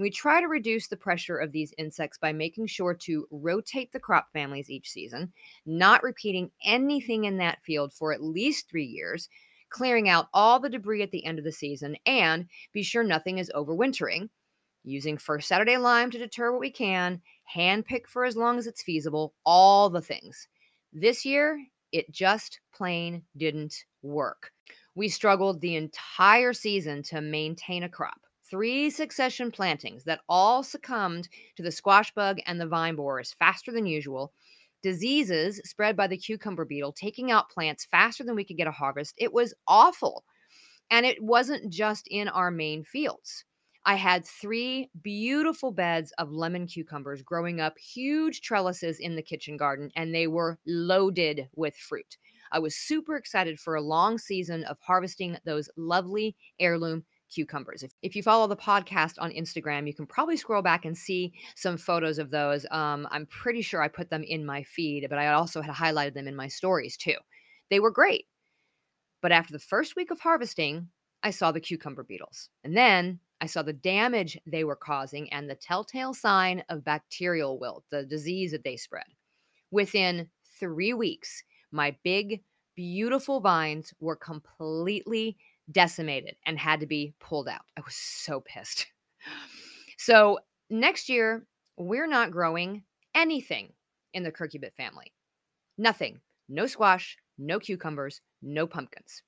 We 0.00 0.08
try 0.08 0.40
to 0.40 0.48
reduce 0.48 0.88
the 0.88 0.96
pressure 0.96 1.36
of 1.36 1.52
these 1.52 1.74
insects 1.76 2.16
by 2.16 2.32
making 2.32 2.68
sure 2.68 2.94
to 2.94 3.28
rotate 3.30 3.92
the 3.92 4.00
crop 4.00 4.32
families 4.32 4.70
each 4.70 4.90
season, 4.90 5.30
not 5.66 6.02
repeating 6.02 6.50
anything 6.64 7.24
in 7.24 7.36
that 7.36 7.62
field 7.64 7.92
for 7.92 8.10
at 8.10 8.22
least 8.22 8.66
three 8.66 8.86
years, 8.86 9.28
clearing 9.68 10.08
out 10.08 10.28
all 10.32 10.58
the 10.58 10.70
debris 10.70 11.02
at 11.02 11.10
the 11.10 11.22
end 11.26 11.38
of 11.38 11.44
the 11.44 11.52
season, 11.52 11.98
and 12.06 12.46
be 12.72 12.82
sure 12.82 13.02
nothing 13.02 13.36
is 13.36 13.52
overwintering. 13.54 14.30
Using 14.84 15.18
first 15.18 15.46
Saturday 15.46 15.76
lime 15.76 16.10
to 16.12 16.18
deter 16.18 16.50
what 16.50 16.60
we 16.60 16.70
can, 16.70 17.20
hand 17.44 17.84
pick 17.84 18.08
for 18.08 18.24
as 18.24 18.38
long 18.38 18.56
as 18.56 18.66
it's 18.66 18.82
feasible, 18.82 19.34
all 19.44 19.90
the 19.90 20.00
things. 20.00 20.48
This 20.94 21.26
year, 21.26 21.62
it 21.92 22.10
just 22.10 22.60
plain 22.72 23.22
didn't 23.36 23.84
work. 24.00 24.50
We 24.94 25.10
struggled 25.10 25.60
the 25.60 25.76
entire 25.76 26.54
season 26.54 27.02
to 27.02 27.20
maintain 27.20 27.82
a 27.82 27.88
crop 27.90 28.22
three 28.50 28.90
succession 28.90 29.50
plantings 29.50 30.04
that 30.04 30.20
all 30.28 30.62
succumbed 30.62 31.28
to 31.56 31.62
the 31.62 31.72
squash 31.72 32.12
bug 32.12 32.38
and 32.46 32.60
the 32.60 32.66
vine 32.66 32.96
borers 32.96 33.34
faster 33.38 33.72
than 33.72 33.86
usual, 33.86 34.32
diseases 34.82 35.60
spread 35.64 35.96
by 35.96 36.06
the 36.06 36.16
cucumber 36.16 36.64
beetle 36.64 36.92
taking 36.92 37.30
out 37.30 37.50
plants 37.50 37.86
faster 37.90 38.24
than 38.24 38.34
we 38.34 38.44
could 38.44 38.56
get 38.56 38.66
a 38.66 38.72
harvest. 38.72 39.14
It 39.16 39.32
was 39.32 39.54
awful. 39.68 40.24
And 40.90 41.06
it 41.06 41.22
wasn't 41.22 41.72
just 41.72 42.08
in 42.08 42.28
our 42.28 42.50
main 42.50 42.84
fields. 42.84 43.44
I 43.86 43.94
had 43.94 44.26
three 44.26 44.90
beautiful 45.02 45.72
beds 45.72 46.12
of 46.18 46.32
lemon 46.32 46.66
cucumbers 46.66 47.22
growing 47.22 47.60
up, 47.60 47.78
huge 47.78 48.42
trellises 48.42 48.98
in 48.98 49.16
the 49.16 49.22
kitchen 49.22 49.56
garden, 49.56 49.90
and 49.96 50.14
they 50.14 50.26
were 50.26 50.58
loaded 50.66 51.48
with 51.54 51.76
fruit. 51.76 52.18
I 52.52 52.58
was 52.58 52.76
super 52.76 53.16
excited 53.16 53.58
for 53.58 53.74
a 53.74 53.80
long 53.82 54.18
season 54.18 54.64
of 54.64 54.78
harvesting 54.80 55.38
those 55.44 55.70
lovely 55.76 56.36
heirloom 56.58 57.04
cucumbers. 57.30 57.82
If, 57.82 57.92
if 58.02 58.16
you 58.16 58.22
follow 58.22 58.46
the 58.46 58.56
podcast 58.56 59.14
on 59.18 59.30
Instagram, 59.30 59.86
you 59.86 59.94
can 59.94 60.06
probably 60.06 60.36
scroll 60.36 60.62
back 60.62 60.84
and 60.84 60.96
see 60.96 61.32
some 61.54 61.76
photos 61.76 62.18
of 62.18 62.30
those. 62.30 62.66
Um, 62.70 63.08
I'm 63.10 63.26
pretty 63.26 63.62
sure 63.62 63.82
I 63.82 63.88
put 63.88 64.10
them 64.10 64.22
in 64.22 64.44
my 64.44 64.62
feed, 64.62 65.06
but 65.08 65.18
I 65.18 65.28
also 65.32 65.60
had 65.62 65.74
highlighted 65.74 66.14
them 66.14 66.28
in 66.28 66.36
my 66.36 66.48
stories 66.48 66.96
too. 66.96 67.16
They 67.70 67.80
were 67.80 67.90
great. 67.90 68.26
But 69.22 69.32
after 69.32 69.52
the 69.52 69.58
first 69.58 69.96
week 69.96 70.10
of 70.10 70.20
harvesting, 70.20 70.88
I 71.22 71.30
saw 71.30 71.52
the 71.52 71.60
cucumber 71.60 72.02
beetles. 72.02 72.48
And 72.64 72.76
then 72.76 73.20
I 73.40 73.46
saw 73.46 73.62
the 73.62 73.72
damage 73.72 74.38
they 74.46 74.64
were 74.64 74.76
causing 74.76 75.32
and 75.32 75.48
the 75.48 75.54
telltale 75.54 76.14
sign 76.14 76.62
of 76.68 76.84
bacterial 76.84 77.58
wilt, 77.58 77.84
the 77.90 78.04
disease 78.04 78.52
that 78.52 78.64
they 78.64 78.76
spread. 78.76 79.04
Within 79.70 80.28
three 80.58 80.94
weeks, 80.94 81.42
my 81.70 81.96
big, 82.02 82.42
beautiful 82.74 83.40
vines 83.40 83.94
were 84.00 84.16
completely 84.16 85.36
decimated 85.70 86.36
and 86.46 86.58
had 86.58 86.80
to 86.80 86.86
be 86.86 87.14
pulled 87.20 87.48
out. 87.48 87.62
I 87.76 87.80
was 87.80 87.94
so 87.94 88.40
pissed. 88.40 88.86
So 90.02 90.38
next 90.70 91.10
year, 91.10 91.46
we're 91.76 92.06
not 92.06 92.30
growing 92.30 92.84
anything 93.14 93.74
in 94.14 94.22
the 94.22 94.32
Cucurbit 94.32 94.72
family. 94.74 95.12
Nothing. 95.76 96.20
No 96.48 96.66
squash, 96.66 97.18
no 97.36 97.58
cucumbers, 97.58 98.22
no 98.42 98.66
pumpkins. 98.66 99.22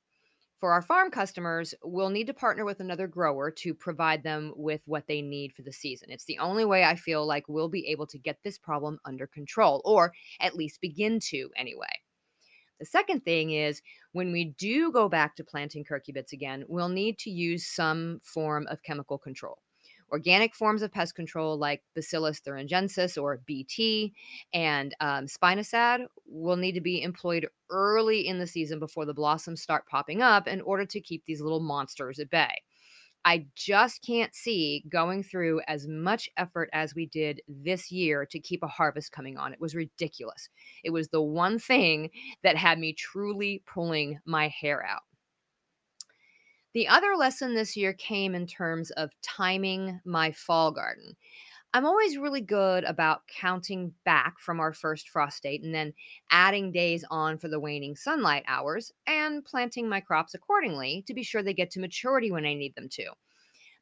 For 0.61 0.73
our 0.73 0.83
farm 0.83 1.11
customers, 1.11 1.75
we'll 1.83 2.09
need 2.09 2.29
to 2.29 2.35
partner 2.35 2.65
with 2.65 2.81
another 2.81 3.09
grower 3.09 3.51
to 3.51 3.75
provide 3.75 4.23
them 4.23 4.53
with 4.55 4.81
what 4.87 5.09
they 5.09 5.21
need 5.21 5.53
for 5.53 5.63
the 5.63 5.73
season. 5.73 6.11
It's 6.11 6.25
the 6.25 6.39
only 6.39 6.65
way 6.65 6.85
I 6.85 6.95
feel 6.95 7.27
like 7.27 7.49
we'll 7.49 7.69
be 7.69 7.89
able 7.89 8.07
to 8.07 8.19
get 8.19 8.39
this 8.45 8.59
problem 8.59 9.01
under 9.05 9.27
control, 9.27 9.83
or 9.85 10.13
at 10.41 10.55
least 10.55 10.81
begin 10.81 11.19
to 11.31 11.51
anyway. 11.57 12.02
The 12.83 12.87
second 12.87 13.25
thing 13.25 13.53
is 13.53 13.81
when 14.11 14.33
we 14.33 14.57
do 14.59 14.91
go 14.91 15.09
back 15.09 15.37
to 15.37 15.45
planting 15.45 15.85
cucurbits 15.85 16.33
again, 16.33 16.65
we'll 16.67 16.89
need 16.89 17.17
to 17.21 17.31
use 17.31 17.65
some 17.65 18.19
form 18.25 18.67
of 18.67 18.83
chemical 18.83 19.19
control. 19.19 19.59
Organic 20.11 20.53
forms 20.53 20.83
of 20.83 20.91
pest 20.91 21.15
control 21.15 21.57
like 21.57 21.85
Bacillus 21.95 22.41
thuringiensis 22.41 23.23
or 23.23 23.41
BT 23.47 24.15
and 24.53 24.97
um, 24.99 25.27
spinosad 25.27 26.07
will 26.27 26.57
need 26.57 26.73
to 26.73 26.81
be 26.81 27.05
employed 27.05 27.47
early 27.71 28.27
in 28.27 28.41
the 28.41 28.49
season 28.49 28.81
before 28.81 29.07
the 29.07 29.15
blossoms 29.15 29.63
start 29.63 29.87
popping 29.87 30.21
up 30.21 30.49
in 30.49 30.61
order 30.61 30.85
to 30.85 31.01
keep 31.01 31.25
these 31.25 31.41
little 31.41 31.61
monsters 31.61 32.19
at 32.19 32.31
bay. 32.31 32.63
I 33.25 33.47
just 33.55 34.05
can't 34.05 34.35
see 34.35 34.85
going 34.89 35.23
through 35.23 35.61
as 35.69 35.87
much 35.87 36.29
effort 36.37 36.69
as 36.73 36.95
we 36.95 37.07
did 37.07 37.41
this 37.49 37.93
year 37.93 38.27
to 38.27 38.41
keep 38.41 38.63
a 38.63 38.69
harvest 38.69 39.13
coming 39.13 39.39
on. 39.39 39.53
It 39.53 39.61
was 39.61 39.75
ridiculous. 39.75 40.49
It 40.83 40.91
was 40.91 41.09
the 41.09 41.23
one 41.23 41.59
thing 41.59 42.11
that 42.43 42.57
had 42.57 42.79
me 42.79 42.93
truly 42.93 43.63
pulling 43.67 44.19
my 44.25 44.49
hair 44.49 44.85
out. 44.85 45.03
The 46.75 46.89
other 46.89 47.15
lesson 47.17 47.55
this 47.55 47.77
year 47.77 47.93
came 47.93 48.35
in 48.35 48.47
terms 48.47 48.91
of 48.93 49.11
timing 49.21 50.01
my 50.05 50.33
fall 50.33 50.73
garden. 50.73 51.17
I'm 51.75 51.87
always 51.87 52.19
really 52.19 52.43
good 52.43 52.85
about 52.85 53.27
counting 53.29 53.95
back 54.05 54.39
from 54.39 54.61
our 54.61 54.75
first 54.75 55.09
frost 55.09 55.43
date 55.43 55.63
and 55.63 55.75
then 55.75 55.95
adding 56.31 56.71
days 56.71 57.03
on 57.11 57.39
for 57.39 57.49
the 57.49 57.61
waning 57.61 57.97
sunlight 57.97 58.45
hours 58.47 58.93
and 59.07 59.45
planting 59.45 59.89
my 59.89 60.01
crops 60.01 60.35
accordingly 60.35 61.03
to 61.07 61.15
be 61.15 61.23
sure 61.23 61.43
they 61.43 61.55
get 61.55 61.71
to 61.73 61.81
maturity 61.81 62.31
when 62.31 62.45
I 62.45 62.53
need 62.55 62.75
them 62.75 62.91
to. 62.91 63.13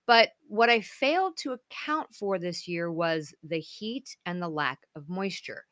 But 0.06 0.30
what 0.48 0.70
I 0.70 0.80
failed 0.80 1.36
to 1.38 1.52
account 1.52 2.14
for 2.14 2.38
this 2.38 2.68
year 2.68 2.92
was 2.92 3.34
the 3.42 3.60
heat 3.60 4.16
and 4.26 4.42
the 4.42 4.48
lack 4.48 4.86
of 4.94 5.08
moisture. 5.08 5.66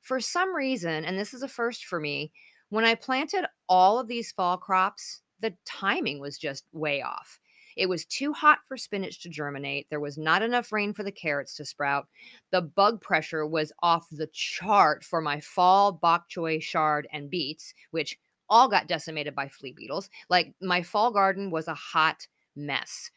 For 0.00 0.20
some 0.20 0.54
reason, 0.54 1.04
and 1.04 1.18
this 1.18 1.34
is 1.34 1.42
a 1.42 1.48
first 1.48 1.84
for 1.84 2.00
me, 2.00 2.32
when 2.70 2.84
I 2.84 2.94
planted 2.94 3.46
all 3.68 3.98
of 3.98 4.08
these 4.08 4.32
fall 4.32 4.58
crops, 4.58 5.22
the 5.40 5.56
timing 5.66 6.20
was 6.20 6.38
just 6.38 6.66
way 6.72 7.02
off. 7.02 7.39
It 7.76 7.88
was 7.88 8.04
too 8.04 8.32
hot 8.32 8.58
for 8.66 8.76
spinach 8.76 9.20
to 9.22 9.28
germinate. 9.28 9.86
There 9.90 10.00
was 10.00 10.18
not 10.18 10.42
enough 10.42 10.72
rain 10.72 10.92
for 10.92 11.02
the 11.02 11.12
carrots 11.12 11.54
to 11.56 11.64
sprout. 11.64 12.08
The 12.50 12.62
bug 12.62 13.00
pressure 13.00 13.46
was 13.46 13.72
off 13.82 14.06
the 14.10 14.28
chart 14.32 15.04
for 15.04 15.20
my 15.20 15.40
fall 15.40 15.92
bok 15.92 16.28
choy, 16.28 16.60
chard, 16.60 17.06
and 17.12 17.30
beets, 17.30 17.74
which 17.90 18.18
all 18.48 18.68
got 18.68 18.88
decimated 18.88 19.34
by 19.34 19.48
flea 19.48 19.72
beetles. 19.72 20.10
Like 20.28 20.54
my 20.60 20.82
fall 20.82 21.12
garden 21.12 21.50
was 21.50 21.68
a 21.68 21.74
hot 21.74 22.26
mess. 22.56 23.10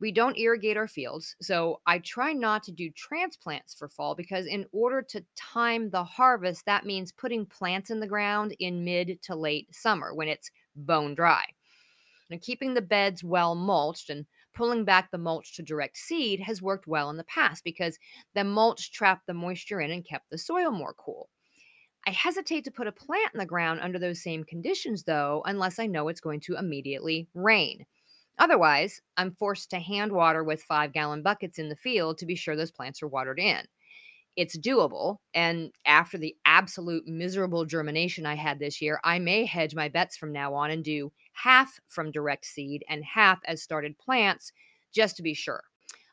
We 0.00 0.10
don't 0.10 0.36
irrigate 0.36 0.76
our 0.76 0.88
fields, 0.88 1.36
so 1.40 1.80
I 1.86 2.00
try 2.00 2.32
not 2.32 2.64
to 2.64 2.72
do 2.72 2.90
transplants 2.90 3.72
for 3.72 3.88
fall 3.88 4.16
because, 4.16 4.46
in 4.46 4.66
order 4.72 5.00
to 5.00 5.24
time 5.36 5.90
the 5.90 6.02
harvest, 6.02 6.66
that 6.66 6.84
means 6.84 7.12
putting 7.12 7.46
plants 7.46 7.88
in 7.88 8.00
the 8.00 8.08
ground 8.08 8.56
in 8.58 8.84
mid 8.84 9.22
to 9.22 9.36
late 9.36 9.72
summer 9.72 10.12
when 10.12 10.26
it's 10.26 10.50
bone 10.74 11.14
dry. 11.14 11.44
And 12.32 12.40
keeping 12.40 12.74
the 12.74 12.82
beds 12.82 13.22
well 13.22 13.54
mulched 13.54 14.10
and 14.10 14.26
pulling 14.54 14.84
back 14.84 15.10
the 15.10 15.18
mulch 15.18 15.54
to 15.56 15.62
direct 15.62 15.96
seed 15.96 16.40
has 16.40 16.62
worked 16.62 16.86
well 16.86 17.10
in 17.10 17.16
the 17.16 17.24
past 17.24 17.64
because 17.64 17.98
the 18.34 18.44
mulch 18.44 18.92
trapped 18.92 19.26
the 19.26 19.34
moisture 19.34 19.80
in 19.80 19.90
and 19.90 20.04
kept 20.04 20.30
the 20.30 20.38
soil 20.38 20.70
more 20.70 20.94
cool. 20.94 21.28
I 22.06 22.10
hesitate 22.10 22.64
to 22.64 22.70
put 22.70 22.88
a 22.88 22.92
plant 22.92 23.32
in 23.32 23.38
the 23.38 23.46
ground 23.46 23.80
under 23.80 23.98
those 23.98 24.22
same 24.22 24.44
conditions, 24.44 25.04
though, 25.04 25.42
unless 25.46 25.78
I 25.78 25.86
know 25.86 26.08
it's 26.08 26.20
going 26.20 26.40
to 26.40 26.56
immediately 26.56 27.28
rain. 27.32 27.86
Otherwise, 28.38 29.00
I'm 29.16 29.32
forced 29.32 29.70
to 29.70 29.78
hand 29.78 30.10
water 30.10 30.42
with 30.42 30.62
five 30.62 30.92
gallon 30.92 31.22
buckets 31.22 31.58
in 31.58 31.68
the 31.68 31.76
field 31.76 32.18
to 32.18 32.26
be 32.26 32.34
sure 32.34 32.56
those 32.56 32.72
plants 32.72 33.02
are 33.02 33.08
watered 33.08 33.38
in. 33.38 33.66
It's 34.36 34.58
doable. 34.58 35.18
And 35.34 35.72
after 35.84 36.16
the 36.18 36.36
absolute 36.44 37.06
miserable 37.06 37.64
germination 37.64 38.24
I 38.26 38.34
had 38.34 38.58
this 38.58 38.80
year, 38.80 39.00
I 39.04 39.18
may 39.18 39.44
hedge 39.44 39.74
my 39.74 39.88
bets 39.88 40.16
from 40.16 40.32
now 40.32 40.54
on 40.54 40.70
and 40.70 40.84
do 40.84 41.12
half 41.32 41.80
from 41.88 42.10
direct 42.10 42.46
seed 42.46 42.84
and 42.88 43.04
half 43.04 43.40
as 43.44 43.62
started 43.62 43.98
plants 43.98 44.52
just 44.92 45.16
to 45.16 45.22
be 45.22 45.34
sure. 45.34 45.64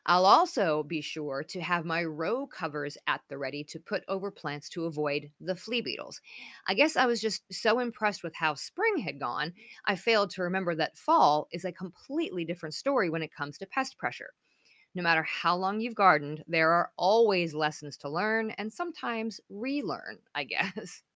I'll 0.06 0.24
also 0.26 0.82
be 0.82 1.00
sure 1.02 1.42
to 1.44 1.60
have 1.60 1.84
my 1.84 2.02
row 2.04 2.46
covers 2.46 2.96
at 3.06 3.20
the 3.28 3.36
ready 3.38 3.62
to 3.64 3.78
put 3.78 4.02
over 4.08 4.30
plants 4.30 4.68
to 4.70 4.86
avoid 4.86 5.30
the 5.40 5.54
flea 5.56 5.82
beetles. 5.82 6.20
I 6.66 6.74
guess 6.74 6.96
I 6.96 7.06
was 7.06 7.20
just 7.20 7.42
so 7.52 7.78
impressed 7.78 8.22
with 8.22 8.34
how 8.34 8.54
spring 8.54 8.98
had 8.98 9.20
gone, 9.20 9.52
I 9.84 9.96
failed 9.96 10.30
to 10.30 10.42
remember 10.42 10.74
that 10.74 10.96
fall 10.96 11.48
is 11.52 11.64
a 11.64 11.72
completely 11.72 12.44
different 12.44 12.74
story 12.74 13.10
when 13.10 13.22
it 13.22 13.32
comes 13.32 13.58
to 13.58 13.66
pest 13.66 13.98
pressure. 13.98 14.32
No 14.94 15.02
matter 15.02 15.22
how 15.22 15.54
long 15.54 15.80
you've 15.80 15.94
gardened, 15.94 16.42
there 16.48 16.72
are 16.72 16.90
always 16.96 17.54
lessons 17.54 17.96
to 17.98 18.08
learn 18.08 18.50
and 18.52 18.72
sometimes 18.72 19.40
relearn, 19.48 20.18
I 20.34 20.44
guess. 20.44 21.02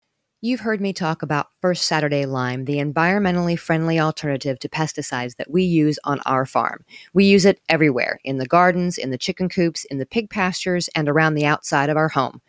You've 0.44 0.62
heard 0.62 0.82
me 0.82 0.92
talk 0.92 1.22
about 1.22 1.50
First 1.62 1.86
Saturday 1.86 2.26
Lime, 2.26 2.66
the 2.66 2.78
environmentally 2.78 3.58
friendly 3.58 4.00
alternative 4.00 4.58
to 4.60 4.70
pesticides 4.70 5.36
that 5.36 5.52
we 5.52 5.62
use 5.62 6.00
on 6.04 6.20
our 6.26 6.48
farm. 6.48 6.84
We 7.14 7.26
use 7.26 7.46
it 7.46 7.62
everywhere 7.70 8.20
in 8.24 8.40
the 8.40 8.48
gardens, 8.48 8.98
in 8.98 9.12
the 9.12 9.20
chicken 9.20 9.50
coops, 9.50 9.86
in 9.86 10.00
the 10.00 10.06
pig 10.08 10.32
pastures, 10.32 10.90
and 10.96 11.08
around 11.08 11.36
the 11.36 11.46
outside 11.46 11.92
of 11.92 11.98
our 11.98 12.10
home. 12.10 12.42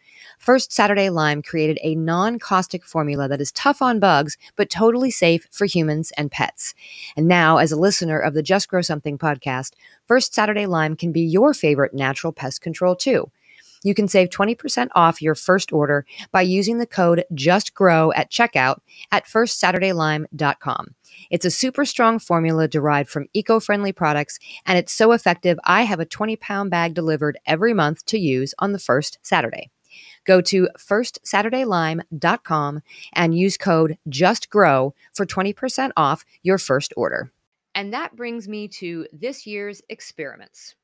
First 0.42 0.72
Saturday 0.72 1.08
Lime 1.08 1.40
created 1.40 1.78
a 1.82 1.94
non 1.94 2.40
caustic 2.40 2.84
formula 2.84 3.28
that 3.28 3.40
is 3.40 3.52
tough 3.52 3.80
on 3.80 4.00
bugs, 4.00 4.36
but 4.56 4.68
totally 4.68 5.12
safe 5.12 5.46
for 5.52 5.66
humans 5.66 6.12
and 6.18 6.32
pets. 6.32 6.74
And 7.16 7.28
now, 7.28 7.58
as 7.58 7.70
a 7.70 7.78
listener 7.78 8.18
of 8.18 8.34
the 8.34 8.42
Just 8.42 8.68
Grow 8.68 8.82
Something 8.82 9.18
podcast, 9.18 9.74
First 10.08 10.34
Saturday 10.34 10.66
Lime 10.66 10.96
can 10.96 11.12
be 11.12 11.20
your 11.20 11.54
favorite 11.54 11.94
natural 11.94 12.32
pest 12.32 12.60
control 12.60 12.96
too. 12.96 13.30
You 13.84 13.94
can 13.94 14.08
save 14.08 14.30
20% 14.30 14.88
off 14.96 15.22
your 15.22 15.36
first 15.36 15.72
order 15.72 16.04
by 16.32 16.42
using 16.42 16.78
the 16.78 16.86
code 16.88 17.24
JUSTGROW 17.32 18.12
at 18.16 18.32
checkout 18.32 18.80
at 19.12 19.26
firstsaturdaylime.com. 19.26 20.94
It's 21.30 21.44
a 21.44 21.52
super 21.52 21.84
strong 21.84 22.18
formula 22.18 22.66
derived 22.66 23.10
from 23.10 23.28
eco 23.32 23.60
friendly 23.60 23.92
products, 23.92 24.40
and 24.66 24.76
it's 24.76 24.92
so 24.92 25.12
effective. 25.12 25.60
I 25.62 25.82
have 25.82 26.00
a 26.00 26.04
20 26.04 26.34
pound 26.34 26.72
bag 26.72 26.94
delivered 26.94 27.38
every 27.46 27.74
month 27.74 28.04
to 28.06 28.18
use 28.18 28.54
on 28.58 28.72
the 28.72 28.80
first 28.80 29.18
Saturday. 29.22 29.70
Go 30.24 30.40
to 30.42 30.68
firstsaturdaylime.com 30.78 32.82
and 33.12 33.38
use 33.38 33.56
code 33.56 33.98
JUSTGROW 34.08 34.92
for 35.12 35.26
20% 35.26 35.90
off 35.96 36.24
your 36.42 36.58
first 36.58 36.92
order. 36.96 37.32
And 37.74 37.92
that 37.92 38.16
brings 38.16 38.48
me 38.48 38.68
to 38.68 39.06
this 39.12 39.46
year's 39.46 39.82
experiments. 39.88 40.74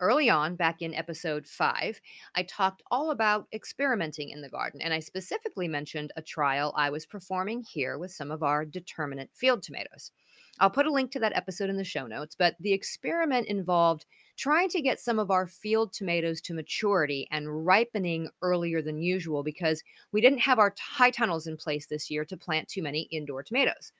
Early 0.00 0.30
on, 0.30 0.54
back 0.54 0.80
in 0.80 0.94
episode 0.94 1.46
five, 1.46 2.00
I 2.36 2.44
talked 2.44 2.84
all 2.88 3.10
about 3.10 3.48
experimenting 3.52 4.30
in 4.30 4.40
the 4.40 4.48
garden, 4.48 4.80
and 4.80 4.94
I 4.94 5.00
specifically 5.00 5.66
mentioned 5.66 6.12
a 6.14 6.22
trial 6.22 6.72
I 6.76 6.90
was 6.90 7.04
performing 7.04 7.64
here 7.64 7.98
with 7.98 8.12
some 8.12 8.30
of 8.30 8.44
our 8.44 8.64
determinate 8.64 9.30
field 9.34 9.64
tomatoes. 9.64 10.12
I'll 10.60 10.70
put 10.70 10.86
a 10.86 10.92
link 10.92 11.12
to 11.12 11.20
that 11.20 11.36
episode 11.36 11.70
in 11.70 11.76
the 11.76 11.84
show 11.84 12.06
notes, 12.06 12.34
but 12.36 12.56
the 12.58 12.72
experiment 12.72 13.46
involved 13.46 14.06
trying 14.36 14.68
to 14.70 14.80
get 14.80 15.00
some 15.00 15.18
of 15.18 15.30
our 15.30 15.46
field 15.46 15.92
tomatoes 15.92 16.40
to 16.42 16.54
maturity 16.54 17.28
and 17.30 17.66
ripening 17.66 18.28
earlier 18.42 18.82
than 18.82 19.00
usual 19.00 19.42
because 19.42 19.82
we 20.12 20.20
didn't 20.20 20.38
have 20.38 20.58
our 20.58 20.74
high 20.80 21.10
tunnels 21.10 21.46
in 21.46 21.56
place 21.56 21.86
this 21.86 22.10
year 22.10 22.24
to 22.24 22.36
plant 22.36 22.68
too 22.68 22.82
many 22.82 23.02
indoor 23.10 23.42
tomatoes. 23.42 23.92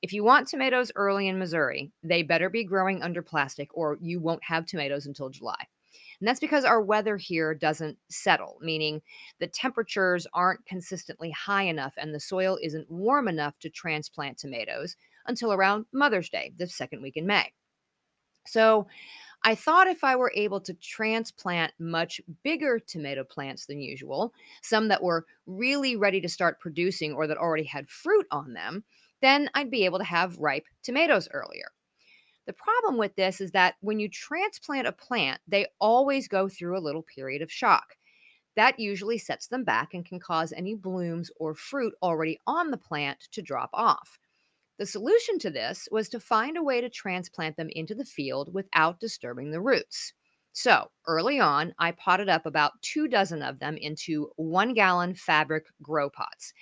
If 0.00 0.12
you 0.12 0.22
want 0.22 0.46
tomatoes 0.46 0.92
early 0.94 1.26
in 1.26 1.38
Missouri, 1.38 1.90
they 2.02 2.22
better 2.22 2.48
be 2.48 2.64
growing 2.64 3.02
under 3.02 3.22
plastic 3.22 3.68
or 3.72 3.98
you 4.00 4.20
won't 4.20 4.44
have 4.44 4.66
tomatoes 4.66 5.06
until 5.06 5.28
July. 5.28 5.66
And 6.20 6.26
that's 6.26 6.40
because 6.40 6.64
our 6.64 6.82
weather 6.82 7.16
here 7.16 7.54
doesn't 7.54 7.96
settle, 8.08 8.58
meaning 8.60 9.02
the 9.38 9.46
temperatures 9.46 10.26
aren't 10.34 10.66
consistently 10.66 11.30
high 11.30 11.64
enough 11.64 11.94
and 11.96 12.12
the 12.12 12.20
soil 12.20 12.58
isn't 12.62 12.90
warm 12.90 13.28
enough 13.28 13.58
to 13.60 13.70
transplant 13.70 14.38
tomatoes 14.38 14.96
until 15.28 15.52
around 15.52 15.86
Mother's 15.92 16.30
Day, 16.30 16.52
the 16.56 16.66
second 16.66 17.02
week 17.02 17.16
in 17.16 17.26
May. 17.26 17.52
So 18.46 18.88
I 19.44 19.54
thought 19.54 19.86
if 19.86 20.02
I 20.02 20.16
were 20.16 20.32
able 20.34 20.60
to 20.62 20.74
transplant 20.74 21.72
much 21.78 22.20
bigger 22.42 22.80
tomato 22.80 23.22
plants 23.22 23.66
than 23.66 23.80
usual, 23.80 24.34
some 24.62 24.88
that 24.88 25.02
were 25.02 25.26
really 25.46 25.94
ready 25.96 26.20
to 26.22 26.28
start 26.28 26.60
producing 26.60 27.12
or 27.12 27.26
that 27.26 27.36
already 27.36 27.64
had 27.64 27.88
fruit 27.88 28.26
on 28.30 28.52
them, 28.54 28.82
then 29.20 29.48
I'd 29.54 29.70
be 29.70 29.84
able 29.84 29.98
to 29.98 30.04
have 30.04 30.38
ripe 30.38 30.66
tomatoes 30.82 31.28
earlier. 31.32 31.70
The 32.46 32.52
problem 32.54 32.96
with 32.96 33.14
this 33.14 33.40
is 33.40 33.52
that 33.52 33.74
when 33.80 34.00
you 34.00 34.08
transplant 34.08 34.88
a 34.88 34.92
plant, 34.92 35.40
they 35.46 35.66
always 35.78 36.28
go 36.28 36.48
through 36.48 36.78
a 36.78 36.80
little 36.80 37.02
period 37.02 37.42
of 37.42 37.52
shock. 37.52 37.96
That 38.56 38.80
usually 38.80 39.18
sets 39.18 39.46
them 39.46 39.64
back 39.64 39.94
and 39.94 40.04
can 40.04 40.18
cause 40.18 40.52
any 40.52 40.74
blooms 40.74 41.30
or 41.36 41.54
fruit 41.54 41.94
already 42.02 42.40
on 42.46 42.70
the 42.70 42.76
plant 42.76 43.28
to 43.32 43.42
drop 43.42 43.70
off. 43.72 44.18
The 44.78 44.86
solution 44.86 45.38
to 45.40 45.50
this 45.50 45.88
was 45.90 46.08
to 46.10 46.20
find 46.20 46.56
a 46.56 46.62
way 46.62 46.80
to 46.80 46.88
transplant 46.88 47.56
them 47.56 47.68
into 47.72 47.94
the 47.94 48.04
field 48.04 48.54
without 48.54 49.00
disturbing 49.00 49.50
the 49.50 49.60
roots. 49.60 50.12
So 50.52 50.90
early 51.06 51.40
on, 51.40 51.74
I 51.78 51.92
potted 51.92 52.28
up 52.28 52.46
about 52.46 52.80
two 52.82 53.08
dozen 53.08 53.42
of 53.42 53.58
them 53.58 53.76
into 53.76 54.30
one 54.36 54.74
gallon 54.74 55.14
fabric 55.14 55.66
grow 55.82 56.10
pots 56.10 56.52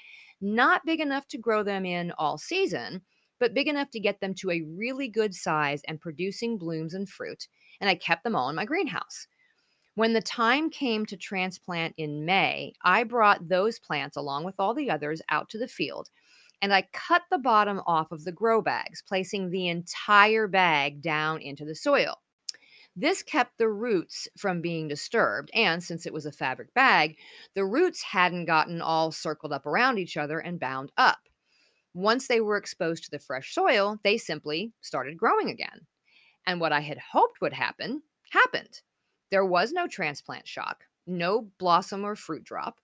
not 0.40 0.84
big 0.84 1.00
enough 1.00 1.26
to 1.28 1.38
grow 1.38 1.62
them 1.62 1.84
in 1.84 2.12
all 2.18 2.38
season, 2.38 3.02
but 3.38 3.54
big 3.54 3.68
enough 3.68 3.90
to 3.90 4.00
get 4.00 4.20
them 4.20 4.34
to 4.34 4.50
a 4.50 4.62
really 4.62 5.08
good 5.08 5.34
size 5.34 5.82
and 5.86 6.00
producing 6.00 6.58
blooms 6.58 6.94
and 6.94 7.08
fruit. 7.08 7.48
And 7.80 7.88
I 7.90 7.94
kept 7.94 8.24
them 8.24 8.36
all 8.36 8.48
in 8.48 8.56
my 8.56 8.64
greenhouse. 8.64 9.26
When 9.94 10.12
the 10.12 10.22
time 10.22 10.68
came 10.68 11.06
to 11.06 11.16
transplant 11.16 11.94
in 11.96 12.26
May, 12.26 12.74
I 12.82 13.04
brought 13.04 13.48
those 13.48 13.78
plants 13.78 14.16
along 14.16 14.44
with 14.44 14.56
all 14.58 14.74
the 14.74 14.90
others 14.90 15.22
out 15.30 15.48
to 15.50 15.58
the 15.58 15.68
field 15.68 16.10
and 16.62 16.72
I 16.72 16.88
cut 16.92 17.22
the 17.30 17.38
bottom 17.38 17.80
off 17.86 18.12
of 18.12 18.24
the 18.24 18.32
grow 18.32 18.62
bags, 18.62 19.02
placing 19.06 19.50
the 19.50 19.68
entire 19.68 20.48
bag 20.48 21.02
down 21.02 21.40
into 21.40 21.64
the 21.64 21.74
soil. 21.74 22.16
This 22.98 23.22
kept 23.22 23.58
the 23.58 23.68
roots 23.68 24.26
from 24.38 24.62
being 24.62 24.88
disturbed. 24.88 25.50
And 25.52 25.84
since 25.84 26.06
it 26.06 26.14
was 26.14 26.24
a 26.24 26.32
fabric 26.32 26.72
bag, 26.72 27.18
the 27.54 27.64
roots 27.64 28.02
hadn't 28.02 28.46
gotten 28.46 28.80
all 28.80 29.12
circled 29.12 29.52
up 29.52 29.66
around 29.66 29.98
each 29.98 30.16
other 30.16 30.38
and 30.38 30.58
bound 30.58 30.92
up. 30.96 31.18
Once 31.92 32.26
they 32.26 32.40
were 32.40 32.56
exposed 32.56 33.04
to 33.04 33.10
the 33.10 33.18
fresh 33.18 33.54
soil, 33.54 33.98
they 34.02 34.16
simply 34.16 34.72
started 34.80 35.18
growing 35.18 35.50
again. 35.50 35.86
And 36.46 36.58
what 36.60 36.72
I 36.72 36.80
had 36.80 36.98
hoped 36.98 37.40
would 37.42 37.52
happen 37.52 38.02
happened. 38.30 38.80
There 39.30 39.44
was 39.44 39.72
no 39.72 39.86
transplant 39.86 40.48
shock, 40.48 40.84
no 41.06 41.48
blossom 41.58 42.04
or 42.04 42.16
fruit 42.16 42.44
drop. 42.44 42.80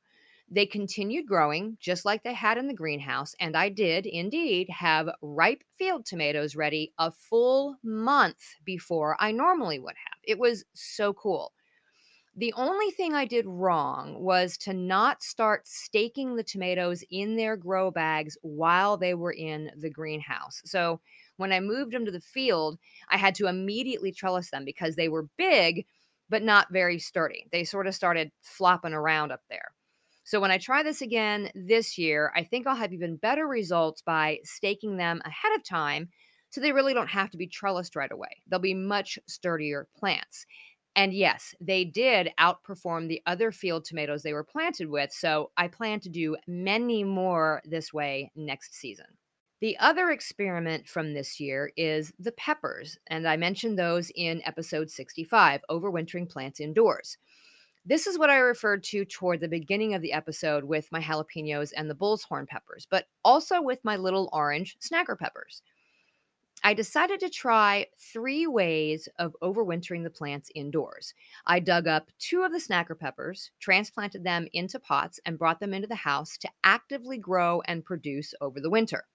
They 0.55 0.67
continued 0.67 1.27
growing 1.27 1.79
just 1.81 2.05
like 2.05 2.23
they 2.23 2.35
had 2.35 2.59
in 2.59 2.67
the 2.67 2.75
greenhouse, 2.75 3.35
and 3.41 3.57
I 3.57 3.71
did 3.71 4.05
indeed 4.05 4.69
have 4.69 5.09
ripe 5.23 5.65
field 5.79 6.05
tomatoes 6.05 6.55
ready 6.55 6.93
a 6.99 7.11
full 7.11 7.79
month 7.83 8.37
before 8.67 9.17
I 9.19 9.33
normally 9.33 9.79
would 9.79 9.95
have. 9.97 10.19
It 10.23 10.39
was 10.39 10.65
so 10.75 11.15
cool. 11.15 11.55
The 12.37 12.53
only 12.53 12.91
thing 12.91 13.15
I 13.15 13.25
did 13.25 13.47
wrong 13.47 14.23
was 14.23 14.59
to 14.59 14.75
not 14.75 15.23
start 15.23 15.67
staking 15.67 16.37
the 16.37 16.45
tomatoes 16.45 17.03
in 17.11 17.37
their 17.37 17.57
grow 17.57 17.91
bags 17.91 18.37
while 18.43 18.99
they 18.99 19.15
were 19.15 19.33
in 19.33 19.71
the 19.79 19.91
greenhouse. 19.91 20.61
So 20.67 21.01
when 21.39 21.53
I 21.53 21.61
moved 21.61 21.93
them 21.93 22.05
to 22.05 22.13
the 22.13 22.21
field, 22.21 22.79
I 23.09 23.17
had 23.17 23.35
to 23.37 23.47
immediately 23.47 24.13
trellis 24.13 24.51
them 24.51 24.67
because 24.67 24.97
they 24.97 25.09
were 25.09 25.29
big, 25.39 25.87
but 26.29 26.43
not 26.43 26.71
very 26.71 26.99
sturdy. 26.99 27.47
They 27.53 27.65
sort 27.65 27.87
of 27.87 27.95
started 27.95 28.33
flopping 28.43 28.93
around 28.93 29.33
up 29.33 29.41
there. 29.49 29.73
So 30.25 30.41
when 30.41 30.51
I 30.51 30.59
try 30.59 30.83
this 30.83 31.03
again 31.03 31.51
this 31.55 31.99
year, 31.99 32.33
I 32.37 32.45
think 32.45 32.67
I'll 32.67 32.77
have 32.77 32.93
even 32.93 33.17
better 33.17 33.47
results 33.47 34.03
by 34.03 34.39
staking 34.45 34.97
them 34.97 35.21
ahead 35.25 35.53
of 35.57 35.65
time 35.65 36.09
so 36.51 36.61
they 36.61 36.73
really 36.73 36.95
don't 36.95 37.09
have 37.09 37.31
to 37.31 37.39
be 37.39 37.49
trellised 37.49 37.97
right 37.97 38.13
away. 38.13 38.43
They'll 38.47 38.61
be 38.61 38.75
much 38.75 39.19
sturdier 39.27 39.89
plants. 39.97 40.47
And 40.95 41.15
yes, 41.15 41.55
they 41.61 41.85
did 41.85 42.31
outperform 42.39 43.09
the 43.09 43.23
other 43.27 43.51
field 43.51 43.85
tomatoes 43.85 44.23
they 44.23 44.35
were 44.35 44.45
planted 44.45 44.91
with. 44.91 45.11
So 45.13 45.51
I 45.57 45.69
plan 45.69 46.01
to 46.01 46.11
do 46.11 46.37
many 46.47 47.03
more 47.03 47.63
this 47.65 47.93
way 47.93 48.31
next 48.37 48.75
season. 48.75 49.07
The 49.63 49.79
other 49.79 50.11
experiment 50.11 50.89
from 50.89 51.15
this 51.15 51.41
year 51.41 51.73
is 51.77 52.13
the 52.19 52.33
peppers. 52.33 52.99
And 53.07 53.27
I 53.27 53.37
mentioned 53.37 53.79
those 53.79 54.11
in 54.15 54.43
episode 54.45 54.91
65 54.91 55.61
Overwintering 55.71 56.29
Plants 56.29 56.61
Indoors. 56.61 57.17
This 57.85 58.07
is 58.07 58.17
what 58.17 58.31
I 58.31 58.37
referred 58.37 58.85
to 58.85 59.05
toward 59.05 59.41
the 59.41 59.49
beginning 59.49 59.95
of 59.95 60.03
the 60.03 60.13
episode 60.13 60.63
with 60.63 60.91
my 60.93 61.01
jalapenos 61.01 61.73
and 61.77 61.91
the 61.91 61.97
bull's 61.97 62.23
horn 62.23 62.47
peppers, 62.47 62.87
but 62.89 63.07
also 63.25 63.61
with 63.61 63.85
my 63.85 63.97
little 63.97 64.29
orange 64.33 64.77
snacker 64.79 65.19
peppers. 65.19 65.63
I 66.63 66.75
decided 66.75 67.19
to 67.21 67.29
try 67.29 67.87
three 67.99 68.47
ways 68.47 69.09
of 69.19 69.35
overwintering 69.43 70.05
the 70.05 70.11
plants 70.11 70.49
indoors. 70.55 71.13
I 71.45 71.59
dug 71.59 71.89
up 71.89 72.09
two 72.21 72.43
of 72.43 72.53
the 72.53 72.61
snacker 72.61 72.97
peppers, 72.97 73.51
transplanted 73.59 74.23
them 74.23 74.47
into 74.53 74.79
pots, 74.79 75.19
and 75.27 75.37
brought 75.37 75.59
them 75.59 75.75
into 75.75 75.89
the 75.89 75.97
house 75.97 76.39
to 76.39 76.51
actively 76.63 77.19
grow 77.19 77.63
and 77.63 77.85
produce 77.85 78.33
over 78.41 78.61
the 78.61 78.71
winter. 78.71 79.07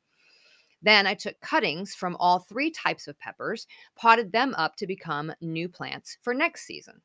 Then 0.82 1.08
I 1.08 1.14
took 1.14 1.40
cuttings 1.40 1.96
from 1.96 2.18
all 2.20 2.40
three 2.40 2.70
types 2.70 3.08
of 3.08 3.18
peppers, 3.18 3.66
potted 3.96 4.34
them 4.34 4.54
up 4.58 4.76
to 4.76 4.88
become 4.88 5.34
new 5.40 5.70
plants 5.70 6.18
for 6.22 6.34
next 6.34 6.66
season. 6.66 7.02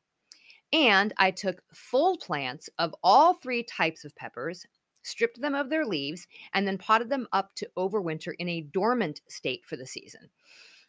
And 0.73 1.13
I 1.17 1.29
took 1.29 1.61
full 1.71 2.17
plants 2.17 2.67
of 2.79 2.95
all 3.03 3.35
three 3.35 3.63
types 3.63 4.03
of 4.03 4.15
peppers, 4.15 4.65
stripped 5.03 5.39
them 5.39 5.53
of 5.53 5.69
their 5.69 5.85
leaves, 5.85 6.27
and 6.53 6.67
then 6.67 6.79
potted 6.79 7.09
them 7.09 7.27
up 7.31 7.53
to 7.57 7.69
overwinter 7.77 8.33
in 8.39 8.49
a 8.49 8.61
dormant 8.61 9.21
state 9.29 9.63
for 9.65 9.77
the 9.77 9.85
season. 9.85 10.31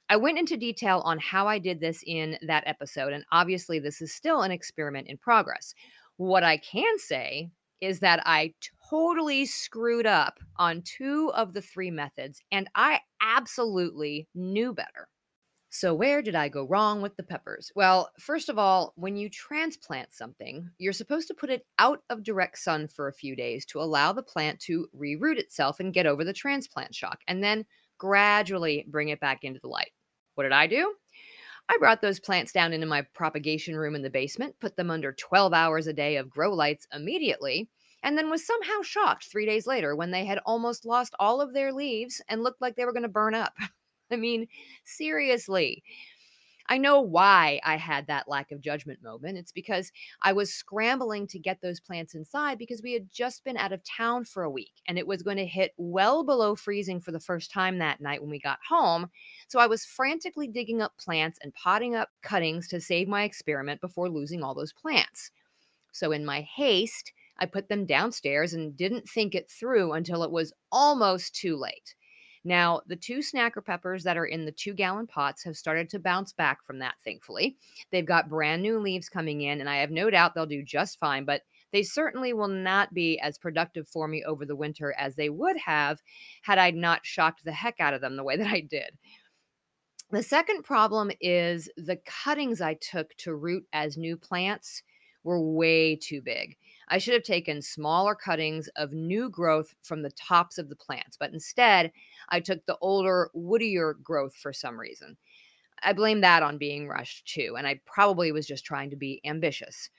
I 0.09 0.17
went 0.17 0.39
into 0.39 0.57
detail 0.57 1.03
on 1.05 1.19
how 1.19 1.47
I 1.47 1.59
did 1.59 1.81
this 1.81 2.03
in 2.07 2.39
that 2.47 2.65
episode, 2.67 3.13
and 3.13 3.25
obviously, 3.31 3.79
this 3.79 4.01
is 4.01 4.15
still 4.15 4.43
an 4.43 4.51
experiment 4.51 5.09
in 5.09 5.19
progress. 5.19 5.75
What 6.17 6.45
I 6.45 6.57
can 6.57 6.99
say 6.99 7.51
is 7.81 8.01
that 8.01 8.23
I 8.25 8.55
totally 8.89 9.45
screwed 9.45 10.07
up 10.07 10.39
on 10.57 10.83
two 10.83 11.31
of 11.35 11.53
the 11.53 11.63
three 11.63 11.91
methods, 11.91 12.41
and 12.51 12.69
I 12.75 13.01
absolutely 13.21 14.29
knew 14.35 14.73
better. 14.73 15.09
So, 15.75 15.93
where 15.93 16.23
did 16.23 16.37
I 16.37 16.49
go 16.49 16.69
wrong 16.69 17.03
with 17.03 17.17
the 17.17 17.25
peppers? 17.25 17.73
Well, 17.75 18.09
first 18.21 18.49
of 18.49 18.61
all, 18.61 18.93
when 18.95 19.17
you 19.17 19.29
transplant 19.29 20.13
something, 20.13 20.71
you're 20.79 20.93
supposed 20.93 21.27
to 21.27 21.35
put 21.35 21.51
it 21.51 21.67
out 21.81 22.01
of 22.09 22.23
direct 22.23 22.59
sun 22.59 22.87
for 22.87 23.09
a 23.09 23.13
few 23.13 23.35
days 23.35 23.67
to 23.67 23.81
allow 23.81 24.13
the 24.13 24.23
plant 24.23 24.61
to 24.61 24.87
reroot 24.97 25.37
itself 25.37 25.81
and 25.81 25.93
get 25.93 26.07
over 26.07 26.23
the 26.23 26.33
transplant 26.33 26.95
shock, 26.95 27.23
and 27.27 27.43
then 27.43 27.67
gradually 27.99 28.87
bring 28.87 29.09
it 29.09 29.19
back 29.19 29.43
into 29.43 29.59
the 29.59 29.67
light. 29.67 29.91
What 30.37 30.45
did 30.45 30.53
I 30.53 30.69
do? 30.69 30.95
I 31.69 31.77
brought 31.79 32.03
those 32.03 32.21
plants 32.21 32.53
down 32.53 32.73
into 32.73 32.87
my 32.87 33.03
propagation 33.13 33.75
room 33.75 33.97
in 33.97 34.03
the 34.03 34.11
basement, 34.11 34.55
put 34.61 34.77
them 34.77 34.93
under 34.93 35.11
12 35.11 35.53
hours 35.53 35.89
a 35.89 35.93
day 35.93 36.19
of 36.19 36.31
grow 36.31 36.55
lights 36.55 36.87
immediately, 36.95 37.69
and 38.05 38.17
then 38.17 38.31
was 38.31 38.47
somehow 38.47 38.81
shocked 38.83 39.25
three 39.25 39.45
days 39.45 39.67
later 39.67 39.97
when 39.97 40.13
they 40.13 40.25
had 40.25 40.39
almost 40.47 40.87
lost 40.87 41.17
all 41.19 41.41
of 41.41 41.53
their 41.53 41.73
leaves 41.73 42.23
and 42.29 42.45
looked 42.45 42.61
like 42.61 42.77
they 42.77 42.85
were 42.85 42.93
going 42.93 43.03
to 43.03 43.09
burn 43.09 43.35
up. 43.35 43.55
I 44.11 44.17
mean, 44.17 44.49
seriously. 44.85 45.83
I 46.67 46.79
know 46.79 47.01
why 47.01 47.61
I 47.63 47.77
had 47.77 48.07
that 48.07 48.27
lack 48.27 48.51
of 48.51 48.63
judgment 48.63 49.03
moment. 49.03 49.37
It's 49.37 49.53
because 49.53 49.93
I 50.23 50.33
was 50.33 50.53
scrambling 50.53 51.27
to 51.27 51.39
get 51.39 51.61
those 51.61 51.79
plants 51.79 52.15
inside 52.15 52.57
because 52.57 52.83
we 52.83 52.95
had 52.95 53.13
just 53.13 53.45
been 53.45 53.59
out 53.59 53.73
of 53.73 53.85
town 53.85 54.25
for 54.25 54.45
a 54.45 54.51
week 54.51 54.73
and 54.89 54.99
it 54.99 55.07
was 55.07 55.23
going 55.23 55.37
to 55.37 55.45
hit 55.45 55.75
well 55.77 56.25
below 56.25 56.57
freezing 56.57 57.01
for 57.01 57.13
the 57.13 57.21
first 57.21 57.51
time 57.51 57.79
that 57.79 58.01
night 58.01 58.23
when 58.23 58.31
we 58.31 58.39
got 58.39 58.59
home. 58.67 59.11
So 59.49 59.59
I 59.59 59.67
was 59.67 59.85
frantically 59.85 60.49
digging 60.49 60.81
up 60.81 60.97
plants 60.97 61.39
and 61.43 61.53
potting 61.55 61.95
up 61.97 62.09
cuttings 62.23 62.67
to 62.69 62.81
save 62.81 63.09
my 63.09 63.25
experiment 63.25 63.83
before 63.83 64.09
losing 64.09 64.43
all 64.43 64.55
those 64.55 64.73
plants. 64.73 65.31
So 65.93 66.13
in 66.13 66.25
my 66.25 66.41
haste, 66.41 67.13
I 67.39 67.47
put 67.47 67.69
them 67.69 67.85
downstairs 67.85 68.55
and 68.55 68.77
didn't 68.77 69.09
think 69.09 69.35
it 69.35 69.51
through 69.51 69.93
until 69.93 70.23
it 70.23 70.31
was 70.31 70.53
almost 70.73 71.35
too 71.35 71.57
late. 71.57 71.95
Now, 72.45 72.83
the 72.87 72.97
two 72.97 73.19
snacker 73.19 73.65
peppers 73.65 74.05
that 74.05 74.19
are 74.19 74.27
in 74.27 74.45
the 74.45 74.53
two 74.53 74.75
gallon 74.75 75.07
pots 75.07 75.43
have 75.45 75.57
started 75.57 75.89
to 75.91 75.99
bounce 75.99 76.33
back 76.33 76.65
from 76.65 76.79
that, 76.81 76.97
thankfully. 77.03 77.57
They've 77.91 78.05
got 78.05 78.29
brand 78.29 78.63
new 78.63 78.79
leaves 78.79 79.09
coming 79.09 79.41
in, 79.41 79.61
and 79.61 79.69
I 79.69 79.77
have 79.77 79.91
no 79.91 80.11
doubt 80.11 80.35
they'll 80.35 80.45
do 80.45 80.63
just 80.63 80.99
fine, 80.99 81.25
but 81.25 81.43
they 81.73 81.83
certainly 81.83 82.33
will 82.35 82.49
not 82.49 82.93
be 82.93 83.19
as 83.19 83.39
productive 83.39 83.89
for 83.89 84.07
me 84.07 84.23
over 84.25 84.45
the 84.45 84.55
winter 84.55 84.95
as 84.99 85.17
they 85.17 85.31
would 85.31 85.57
have 85.57 86.01
had 86.43 86.59
I 86.59 86.71
not 86.71 87.05
shocked 87.05 87.45
the 87.45 87.53
heck 87.53 87.81
out 87.81 87.95
of 87.95 88.01
them 88.01 88.17
the 88.17 88.25
way 88.25 88.37
that 88.39 88.47
I 88.47 88.61
did. 88.61 88.97
The 90.11 90.23
second 90.23 90.63
problem 90.63 91.11
is 91.21 91.69
the 91.77 91.99
cuttings 92.05 92.61
I 92.61 92.75
took 92.75 93.17
to 93.17 93.35
root 93.35 93.67
as 93.73 93.97
new 93.97 94.17
plants 94.17 94.83
were 95.25 95.41
way 95.41 95.97
too 95.97 96.21
big. 96.21 96.57
I 96.89 96.99
should 96.99 97.15
have 97.15 97.23
taken 97.23 97.63
smaller 97.63 98.15
cuttings 98.15 98.69
of 98.77 98.93
new 98.93 99.29
growth 99.31 99.75
from 99.83 100.03
the 100.03 100.11
tops 100.11 100.59
of 100.59 100.69
the 100.69 100.77
plants, 100.77 101.17
but 101.19 101.33
instead, 101.33 101.93
I 102.29 102.41
took 102.41 102.65
the 102.67 102.79
older, 102.81 103.31
woodier 103.35 104.01
growth 104.03 104.35
for 104.35 104.53
some 104.53 104.79
reason. 104.79 105.17
I 105.83 105.93
blame 105.93 106.21
that 106.23 106.43
on 106.43 106.59
being 106.59 106.89
rushed 106.89 107.27
too, 107.27 107.57
and 107.59 107.67
I 107.67 107.81
probably 107.85 108.33
was 108.33 108.47
just 108.47 108.65
trying 108.65 108.91
to 108.91 108.97
be 108.97 109.21
ambitious. 109.25 109.91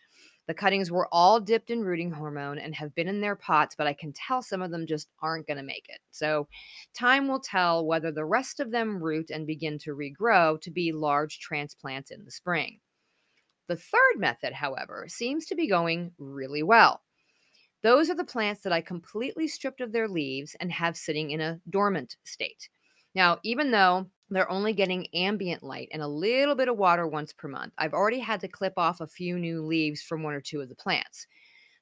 The 0.48 0.54
cuttings 0.54 0.92
were 0.92 1.08
all 1.12 1.40
dipped 1.40 1.72
in 1.72 1.84
rooting 1.84 2.12
hormone 2.12 2.60
and 2.60 2.76
have 2.76 2.94
been 2.94 3.08
in 3.08 3.20
their 3.20 3.36
pots, 3.36 3.76
but 3.76 3.88
I 3.88 3.94
can 3.94 4.14
tell 4.14 4.44
some 4.44 4.62
of 4.62 4.70
them 4.70 4.86
just 4.86 5.10
aren't 5.20 5.48
going 5.48 5.58
to 5.58 5.64
make 5.64 5.88
it. 5.90 6.02
So, 6.12 6.48
time 6.94 7.28
will 7.28 7.40
tell 7.40 7.84
whether 7.86 8.12
the 8.12 8.26
rest 8.26 8.60
of 8.60 8.70
them 8.72 9.02
root 9.02 9.32
and 9.32 9.48
begin 9.48 9.80
to 9.80 9.96
regrow 9.96 10.62
to 10.62 10.70
be 10.70 10.92
large 10.92 11.40
transplants 11.40 12.12
in 12.12 12.26
the 12.26 12.32
spring. 12.32 12.80
The 13.68 13.76
third 13.76 14.18
method, 14.18 14.54
however, 14.54 15.06
seems 15.08 15.46
to 15.48 15.56
be 15.56 15.68
going 15.68 16.12
really 16.18 16.64
well. 16.64 17.02
Those 17.82 18.10
are 18.10 18.16
the 18.16 18.24
plants 18.24 18.62
that 18.62 18.74
I 18.74 18.82
completely 18.82 19.48
stripped 19.48 19.82
of 19.82 19.92
their 19.92 20.08
leaves 20.08 20.56
and 20.60 20.72
have 20.72 20.98
sitting 20.98 21.32
in 21.32 21.42
a 21.42 21.60
dormant 21.70 22.18
state. 22.24 22.70
Now, 23.14 23.40
even 23.44 23.72
though 23.72 24.08
they're 24.30 24.50
only 24.52 24.74
getting 24.74 25.08
ambient 25.14 25.64
light 25.64 25.90
and 25.92 26.02
a 26.02 26.08
little 26.08 26.56
bit 26.56 26.68
of 26.68 26.78
water 26.78 27.08
once 27.08 27.32
per 27.32 27.48
month, 27.48 27.74
I've 27.78 27.94
already 27.94 28.20
had 28.20 28.40
to 28.42 28.48
clip 28.48 28.74
off 28.78 29.02
a 29.02 29.08
few 29.08 29.38
new 29.38 29.64
leaves 29.64 30.02
from 30.02 30.24
one 30.24 30.34
or 30.34 30.42
two 30.42 30.62
of 30.62 30.70
the 30.70 30.76
plants. 30.76 31.28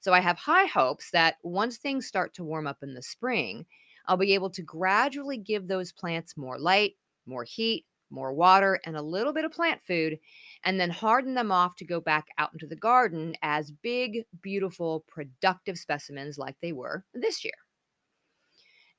So 0.02 0.14
I 0.14 0.20
have 0.20 0.38
high 0.38 0.66
hopes 0.66 1.12
that 1.12 1.36
once 1.44 1.78
things 1.78 2.06
start 2.06 2.34
to 2.36 2.44
warm 2.44 2.68
up 2.68 2.84
in 2.84 2.94
the 2.94 3.02
spring, 3.02 3.66
I'll 4.06 4.18
be 4.18 4.34
able 4.34 4.50
to 4.50 4.62
gradually 4.62 5.38
give 5.38 5.68
those 5.68 5.94
plants 5.94 6.36
more 6.36 6.60
light, 6.60 6.96
more 7.26 7.46
heat, 7.46 7.86
more 8.14 8.32
water, 8.32 8.80
and 8.86 8.96
a 8.96 9.02
little 9.02 9.34
bit 9.34 9.44
of 9.44 9.52
plant 9.52 9.82
food, 9.86 10.20
and 10.64 10.80
then 10.80 10.90
harden 10.90 11.34
them 11.34 11.52
off 11.52 11.76
to 11.78 11.86
go 11.86 12.00
back 12.00 12.28
out 12.38 12.54
into 12.54 12.68
the 12.68 12.76
garden 12.76 13.36
as 13.42 13.72
big, 13.72 14.24
beautiful, 14.42 15.04
productive 15.08 15.78
specimens 15.78 16.38
like 16.38 16.56
they 16.62 16.72
were 16.72 17.04
this 17.14 17.44
year. 17.44 17.54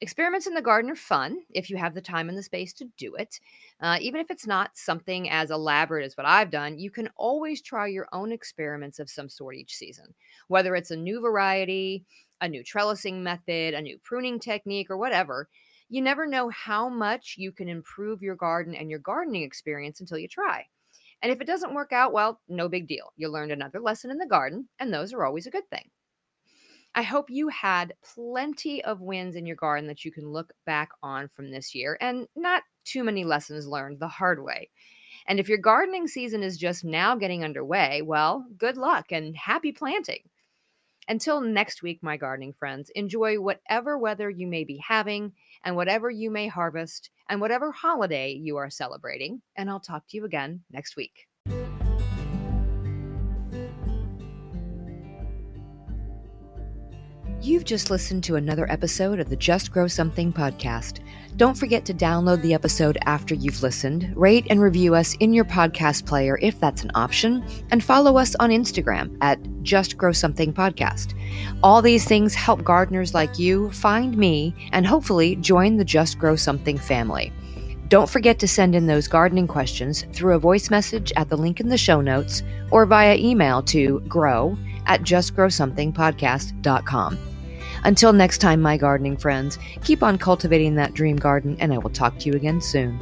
Experiments 0.00 0.46
in 0.46 0.54
the 0.54 0.60
garden 0.60 0.90
are 0.90 0.96
fun 0.96 1.38
if 1.50 1.70
you 1.70 1.76
have 1.76 1.94
the 1.94 2.00
time 2.00 2.28
and 2.28 2.36
the 2.36 2.42
space 2.42 2.72
to 2.74 2.90
do 2.98 3.14
it. 3.14 3.38
Uh, 3.80 3.96
even 4.00 4.20
if 4.20 4.30
it's 4.30 4.46
not 4.46 4.76
something 4.76 5.30
as 5.30 5.50
elaborate 5.50 6.04
as 6.04 6.16
what 6.16 6.26
I've 6.26 6.50
done, 6.50 6.78
you 6.78 6.90
can 6.90 7.08
always 7.16 7.62
try 7.62 7.86
your 7.86 8.08
own 8.12 8.32
experiments 8.32 8.98
of 8.98 9.08
some 9.08 9.28
sort 9.28 9.54
each 9.54 9.74
season. 9.74 10.12
Whether 10.48 10.74
it's 10.74 10.90
a 10.90 10.96
new 10.96 11.20
variety, 11.20 12.04
a 12.40 12.48
new 12.48 12.62
trellising 12.62 13.22
method, 13.22 13.72
a 13.72 13.80
new 13.80 13.96
pruning 13.98 14.40
technique, 14.40 14.90
or 14.90 14.98
whatever, 14.98 15.48
you 15.94 16.02
never 16.02 16.26
know 16.26 16.48
how 16.48 16.88
much 16.88 17.36
you 17.38 17.52
can 17.52 17.68
improve 17.68 18.20
your 18.20 18.34
garden 18.34 18.74
and 18.74 18.90
your 18.90 18.98
gardening 18.98 19.44
experience 19.44 20.00
until 20.00 20.18
you 20.18 20.26
try. 20.26 20.66
And 21.22 21.30
if 21.30 21.40
it 21.40 21.46
doesn't 21.46 21.72
work 21.72 21.92
out, 21.92 22.12
well, 22.12 22.40
no 22.48 22.68
big 22.68 22.88
deal. 22.88 23.12
You 23.16 23.28
learned 23.28 23.52
another 23.52 23.78
lesson 23.78 24.10
in 24.10 24.18
the 24.18 24.26
garden, 24.26 24.68
and 24.80 24.92
those 24.92 25.12
are 25.12 25.24
always 25.24 25.46
a 25.46 25.52
good 25.52 25.70
thing. 25.70 25.88
I 26.96 27.02
hope 27.02 27.30
you 27.30 27.46
had 27.46 27.94
plenty 28.02 28.82
of 28.82 29.02
wins 29.02 29.36
in 29.36 29.46
your 29.46 29.54
garden 29.54 29.86
that 29.86 30.04
you 30.04 30.10
can 30.10 30.32
look 30.32 30.52
back 30.66 30.88
on 31.00 31.28
from 31.28 31.52
this 31.52 31.76
year 31.76 31.96
and 32.00 32.26
not 32.34 32.64
too 32.84 33.04
many 33.04 33.22
lessons 33.22 33.68
learned 33.68 34.00
the 34.00 34.08
hard 34.08 34.42
way. 34.42 34.70
And 35.28 35.38
if 35.38 35.48
your 35.48 35.58
gardening 35.58 36.08
season 36.08 36.42
is 36.42 36.58
just 36.58 36.84
now 36.84 37.14
getting 37.14 37.44
underway, 37.44 38.02
well, 38.02 38.44
good 38.58 38.76
luck 38.76 39.12
and 39.12 39.36
happy 39.36 39.70
planting. 39.70 40.28
Until 41.06 41.42
next 41.42 41.82
week, 41.82 42.02
my 42.02 42.16
gardening 42.16 42.54
friends, 42.54 42.90
enjoy 42.94 43.38
whatever 43.38 43.98
weather 43.98 44.30
you 44.30 44.46
may 44.46 44.64
be 44.64 44.78
having 44.78 45.32
and 45.64 45.76
whatever 45.76 46.10
you 46.10 46.30
may 46.30 46.46
harvest 46.46 47.10
and 47.28 47.40
whatever 47.40 47.72
holiday 47.72 48.32
you 48.32 48.56
are 48.56 48.70
celebrating. 48.70 49.42
And 49.56 49.68
I'll 49.68 49.80
talk 49.80 50.06
to 50.08 50.16
you 50.16 50.24
again 50.24 50.62
next 50.70 50.96
week. 50.96 51.26
You've 57.44 57.64
just 57.64 57.90
listened 57.90 58.24
to 58.24 58.36
another 58.36 58.66
episode 58.72 59.20
of 59.20 59.28
the 59.28 59.36
Just 59.36 59.70
Grow 59.70 59.86
Something 59.86 60.32
podcast. 60.32 61.00
Don't 61.36 61.58
forget 61.58 61.84
to 61.84 61.92
download 61.92 62.40
the 62.40 62.54
episode 62.54 62.96
after 63.04 63.34
you've 63.34 63.62
listened, 63.62 64.10
rate 64.16 64.46
and 64.48 64.62
review 64.62 64.94
us 64.94 65.14
in 65.20 65.34
your 65.34 65.44
podcast 65.44 66.06
player 66.06 66.38
if 66.40 66.58
that's 66.58 66.84
an 66.84 66.90
option, 66.94 67.44
and 67.70 67.84
follow 67.84 68.16
us 68.16 68.34
on 68.36 68.48
Instagram 68.48 69.14
at 69.20 69.38
Just 69.62 69.98
Grow 69.98 70.10
Something 70.10 70.54
Podcast. 70.54 71.12
All 71.62 71.82
these 71.82 72.06
things 72.06 72.32
help 72.32 72.64
gardeners 72.64 73.12
like 73.12 73.38
you 73.38 73.70
find 73.72 74.16
me 74.16 74.54
and 74.72 74.86
hopefully 74.86 75.36
join 75.36 75.76
the 75.76 75.84
Just 75.84 76.18
Grow 76.18 76.36
Something 76.36 76.78
family. 76.78 77.30
Don't 77.88 78.08
forget 78.08 78.38
to 78.38 78.48
send 78.48 78.74
in 78.74 78.86
those 78.86 79.06
gardening 79.06 79.48
questions 79.48 80.06
through 80.14 80.34
a 80.34 80.38
voice 80.38 80.70
message 80.70 81.12
at 81.16 81.28
the 81.28 81.36
link 81.36 81.60
in 81.60 81.68
the 81.68 81.76
show 81.76 82.00
notes 82.00 82.42
or 82.70 82.86
via 82.86 83.16
email 83.16 83.62
to 83.64 84.00
grow 84.08 84.56
at 84.86 85.02
justgrowsomethingpodcast.com. 85.02 87.33
Until 87.84 88.12
next 88.12 88.38
time, 88.38 88.62
my 88.62 88.76
gardening 88.76 89.16
friends, 89.16 89.58
keep 89.82 90.02
on 90.02 90.16
cultivating 90.16 90.74
that 90.76 90.94
dream 90.94 91.16
garden, 91.16 91.56
and 91.60 91.72
I 91.72 91.78
will 91.78 91.90
talk 91.90 92.18
to 92.18 92.28
you 92.28 92.34
again 92.34 92.60
soon. 92.60 92.98